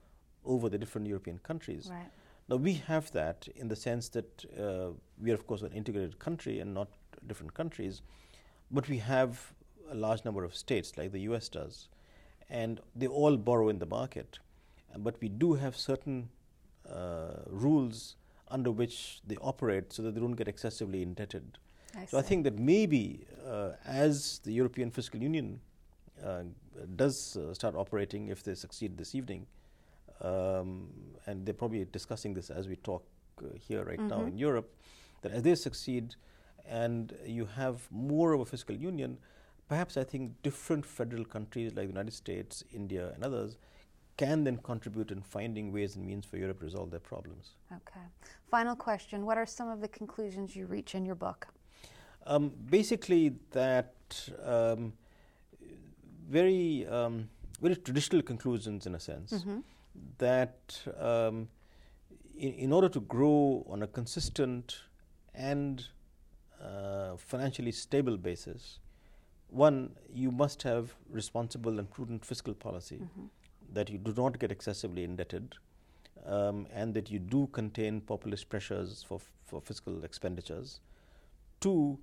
over 0.46 0.69
the 0.69 0.78
different 0.78 1.08
European 1.08 1.39
countries. 1.39 1.89
Right. 1.91 2.10
Now 2.50 2.58
we 2.58 2.74
have 2.74 3.12
that 3.12 3.48
in 3.56 3.67
the 3.67 3.76
sense 3.76 4.10
that 4.10 4.46
uh, 4.60 4.89
we 5.22 5.32
are 5.32 5.36
of 5.36 5.48
course 5.48 5.62
an 5.62 5.72
integrated 5.72 6.19
country 6.19 6.60
and 6.60 6.74
not 6.74 6.89
different 7.28 7.54
countries, 7.54 8.02
but 8.72 8.88
we 8.89 8.98
have 8.98 9.54
a 9.89 9.96
large 9.96 10.26
number 10.26 10.43
of 10.43 10.56
states 10.56 10.98
like 10.98 11.12
the 11.12 11.22
US 11.22 11.50
does, 11.50 11.88
and 12.49 12.79
they 12.95 13.08
all 13.08 13.38
borrow 13.38 13.69
in 13.69 13.79
the 13.79 13.86
market. 13.86 14.39
But 14.95 15.19
we 15.21 15.29
do 15.29 15.53
have 15.53 15.75
certain 15.75 16.29
uh, 16.89 17.41
rules 17.47 18.15
under 18.49 18.71
which 18.71 19.21
they 19.25 19.36
operate 19.38 19.91
so 19.91 20.03
that 20.03 20.13
they 20.13 20.21
don't 20.21 20.36
get 20.36 20.47
excessively 20.47 21.01
indebted. 21.01 21.58
I 21.97 22.06
so 22.06 22.17
I 22.17 22.21
think 22.21 22.43
that 22.43 22.60
maybe 22.60 23.25
uh, 23.47 23.71
as 23.86 24.39
the 24.43 24.51
European 24.51 24.91
Fiscal 24.91 25.21
Union 25.21 25.60
uh, 26.23 26.43
does 26.95 27.38
uh, 27.38 27.53
start 27.53 27.75
operating, 27.75 28.27
if 28.27 28.43
they 28.43 28.56
succeed 28.56 28.97
this 28.97 29.15
evening, 29.15 29.45
um, 30.21 30.88
and 31.25 31.45
they're 31.45 31.53
probably 31.53 31.86
discussing 31.86 32.34
this 32.34 32.49
as 32.49 32.67
we 32.67 32.75
talk 32.77 33.03
uh, 33.39 33.45
here 33.60 33.84
right 33.84 33.99
mm-hmm. 33.99 34.08
now 34.08 34.25
in 34.25 34.38
Europe, 34.38 34.71
that 35.21 35.32
as 35.32 35.43
they 35.43 35.56
succeed 35.56 36.15
and 36.67 37.13
you 37.25 37.45
have 37.45 37.88
more 37.91 38.34
of 38.34 38.41
a 38.41 38.45
fiscal 38.45 38.75
union, 38.75 39.17
perhaps 39.67 39.97
I 39.97 40.04
think 40.04 40.41
different 40.43 40.86
federal 40.86 41.26
countries 41.26 41.73
like 41.76 41.86
the 41.86 41.93
United 41.93 42.13
States, 42.13 42.63
India, 42.73 43.12
and 43.15 43.23
others 43.23 43.58
can 44.17 44.43
then 44.43 44.58
contribute 44.58 45.12
in 45.12 45.21
finding 45.21 45.71
ways 45.71 45.95
and 45.95 46.06
means 46.06 46.26
for 46.26 46.38
Europe 46.38 46.60
to 46.60 46.65
resolve 46.65 46.91
their 46.91 46.99
problems. 46.99 47.56
Okay. 47.71 48.06
Final 48.49 48.76
question 48.76 49.26
What 49.26 49.38
are 49.38 49.45
some 49.45 49.69
of 49.69 49.82
the 49.82 49.88
conclusions 49.88 50.56
you 50.56 50.65
reach 50.65 50.95
in 50.95 51.06
your 51.06 51.15
book? 51.15 51.47
Um, 52.26 52.52
basically, 52.69 53.34
that 53.52 53.93
um, 54.43 54.93
very 56.30 56.88
um, 56.88 57.30
very 57.62 57.76
traditional 57.76 58.21
conclusions 58.21 58.86
in 58.86 58.95
a 58.95 58.99
sense 58.99 59.34
mm-hmm. 59.34 59.60
that 60.17 60.80
um, 60.99 61.49
in, 62.38 62.54
in, 62.54 62.73
order 62.73 62.89
to 62.89 63.02
grow 63.02 63.65
on 63.69 63.84
a 63.84 63.88
consistent 63.88 64.78
and 65.34 65.86
uh, 66.62 67.17
financially 67.17 67.71
stable 67.71 68.17
basis, 68.17 68.80
one 69.54 69.92
you 70.13 70.32
must 70.32 70.63
have 70.63 70.96
responsible 71.10 71.80
and 71.80 71.89
prudent 71.89 72.26
fiscal 72.26 72.54
policy 72.54 72.98
mm-hmm. 72.98 73.26
that 73.74 73.89
you 73.89 73.98
do 73.98 74.13
not 74.18 74.39
get 74.39 74.52
excessively 74.52 75.04
indebted. 75.04 75.56
Um, 76.26 76.68
and 76.74 76.94
that 76.94 77.12
you 77.12 77.20
do 77.20 77.48
contain 77.52 78.00
populist 78.00 78.48
pressures 78.48 79.04
for, 79.06 79.20
for 79.46 79.60
fiscal 79.60 80.06
expenditures. 80.06 80.80
Two, 81.60 82.00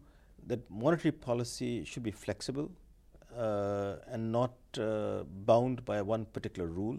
that 0.46 0.70
monetary 0.70 1.12
policy 1.12 1.84
should 1.84 2.02
be 2.02 2.10
flexible 2.10 2.70
uh, 3.34 3.94
and 4.08 4.30
not 4.30 4.52
uh, 4.78 5.22
bound 5.46 5.84
by 5.86 6.02
one 6.02 6.26
particular 6.26 6.68
rule, 6.68 6.98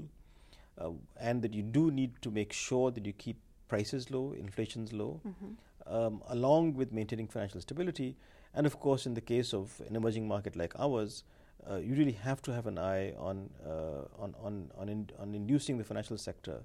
uh, 0.79 0.89
and 1.19 1.41
that 1.43 1.53
you 1.53 1.61
do 1.61 1.91
need 1.91 2.11
to 2.21 2.31
make 2.31 2.53
sure 2.53 2.89
that 2.89 3.05
you 3.05 3.13
keep 3.13 3.37
prices 3.67 4.09
low, 4.09 4.33
inflation's 4.33 4.91
low, 4.91 5.21
mm-hmm. 5.27 5.93
um, 5.93 6.23
along 6.29 6.73
with 6.73 6.91
maintaining 6.91 7.27
financial 7.27 7.61
stability. 7.61 8.15
And 8.53 8.65
of 8.65 8.79
course, 8.79 9.05
in 9.05 9.13
the 9.13 9.21
case 9.21 9.53
of 9.53 9.81
an 9.87 9.95
emerging 9.95 10.27
market 10.27 10.55
like 10.55 10.73
ours, 10.77 11.23
uh, 11.69 11.77
you 11.77 11.95
really 11.95 12.11
have 12.13 12.41
to 12.41 12.53
have 12.53 12.67
an 12.67 12.77
eye 12.77 13.13
on, 13.17 13.49
uh, 13.65 14.21
on, 14.21 14.35
on, 14.43 14.71
on, 14.77 14.89
in, 14.89 15.09
on, 15.19 15.33
inducing 15.33 15.77
the 15.77 15.83
financial 15.83 16.17
sector 16.17 16.61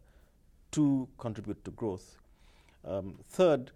to 0.73 1.07
contribute 1.19 1.65
to 1.65 1.71
growth. 1.71 2.17
Um, 2.85 3.19
third, 3.29 3.73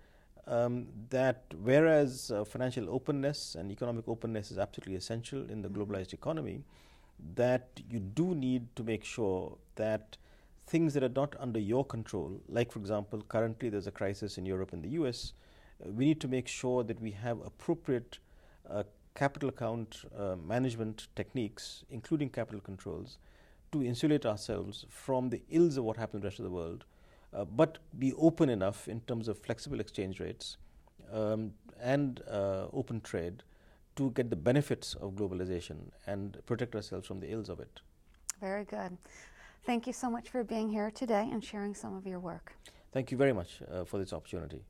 um, 0.46 0.86
that 1.10 1.44
whereas 1.62 2.30
uh, 2.30 2.44
financial 2.44 2.88
openness 2.90 3.54
and 3.54 3.70
economic 3.70 4.08
openness 4.08 4.50
is 4.50 4.58
absolutely 4.58 4.96
essential 4.96 5.48
in 5.50 5.62
the 5.62 5.68
mm-hmm. 5.68 5.82
globalized 5.82 6.12
economy, 6.12 6.64
that 7.34 7.68
you 7.90 8.00
do 8.00 8.34
need 8.34 8.74
to 8.76 8.82
make 8.82 9.04
sure 9.04 9.56
that 9.76 10.16
things 10.66 10.94
that 10.94 11.02
are 11.02 11.08
not 11.08 11.34
under 11.38 11.58
your 11.58 11.84
control, 11.84 12.40
like 12.48 12.72
for 12.72 12.78
example, 12.78 13.22
currently 13.28 13.68
there's 13.68 13.86
a 13.86 13.90
crisis 13.90 14.38
in 14.38 14.46
Europe 14.46 14.72
and 14.72 14.82
the 14.82 14.90
US, 14.90 15.32
we 15.84 16.06
need 16.06 16.20
to 16.20 16.28
make 16.28 16.48
sure 16.48 16.82
that 16.84 17.00
we 17.00 17.10
have 17.12 17.40
appropriate 17.44 18.18
uh, 18.68 18.82
capital 19.14 19.48
account 19.48 20.02
uh, 20.16 20.36
management 20.36 21.08
techniques, 21.16 21.84
including 21.90 22.28
capital 22.28 22.60
controls, 22.60 23.18
to 23.72 23.82
insulate 23.82 24.26
ourselves 24.26 24.86
from 24.88 25.30
the 25.30 25.42
ills 25.50 25.76
of 25.76 25.84
what 25.84 25.96
happens 25.96 26.16
in 26.16 26.20
the 26.20 26.26
rest 26.26 26.38
of 26.38 26.44
the 26.44 26.50
world, 26.50 26.84
uh, 27.32 27.44
but 27.44 27.78
be 27.98 28.12
open 28.14 28.48
enough 28.48 28.88
in 28.88 29.00
terms 29.02 29.28
of 29.28 29.38
flexible 29.38 29.80
exchange 29.80 30.20
rates 30.20 30.56
um, 31.12 31.52
and 31.80 32.22
uh, 32.30 32.66
open 32.72 33.00
trade 33.00 33.42
to 33.96 34.10
get 34.10 34.30
the 34.30 34.36
benefits 34.36 34.94
of 34.94 35.12
globalization 35.12 35.76
and 36.06 36.38
protect 36.46 36.74
ourselves 36.74 37.06
from 37.06 37.20
the 37.20 37.30
ills 37.30 37.48
of 37.48 37.60
it. 37.60 37.80
Very 38.40 38.64
good. 38.64 38.96
Thank 39.66 39.86
you 39.86 39.92
so 39.92 40.10
much 40.10 40.30
for 40.30 40.42
being 40.42 40.70
here 40.70 40.90
today 40.90 41.28
and 41.30 41.44
sharing 41.44 41.74
some 41.74 41.96
of 41.96 42.06
your 42.06 42.18
work. 42.18 42.54
Thank 42.92 43.10
you 43.10 43.18
very 43.18 43.32
much 43.32 43.60
uh, 43.70 43.84
for 43.84 43.98
this 43.98 44.12
opportunity. 44.12 44.62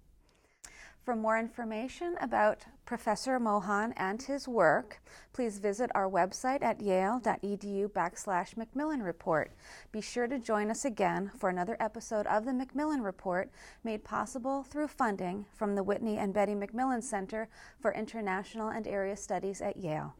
For 1.10 1.16
more 1.16 1.40
information 1.40 2.14
about 2.20 2.66
Professor 2.86 3.40
Mohan 3.40 3.92
and 3.96 4.22
his 4.22 4.46
work, 4.46 5.02
please 5.32 5.58
visit 5.58 5.90
our 5.92 6.08
website 6.08 6.62
at 6.62 6.80
yale.edu 6.80 7.88
backslash 7.88 8.56
Macmillan 8.56 9.02
Report. 9.02 9.50
Be 9.90 10.00
sure 10.00 10.28
to 10.28 10.38
join 10.38 10.70
us 10.70 10.84
again 10.84 11.32
for 11.36 11.48
another 11.48 11.76
episode 11.80 12.28
of 12.28 12.44
the 12.44 12.52
Macmillan 12.52 13.02
Report 13.02 13.50
made 13.82 14.04
possible 14.04 14.62
through 14.62 14.86
funding 14.86 15.46
from 15.52 15.74
the 15.74 15.82
Whitney 15.82 16.16
and 16.16 16.32
Betty 16.32 16.54
Macmillan 16.54 17.02
Center 17.02 17.48
for 17.80 17.92
International 17.92 18.68
and 18.68 18.86
Area 18.86 19.16
Studies 19.16 19.60
at 19.60 19.78
Yale. 19.78 20.14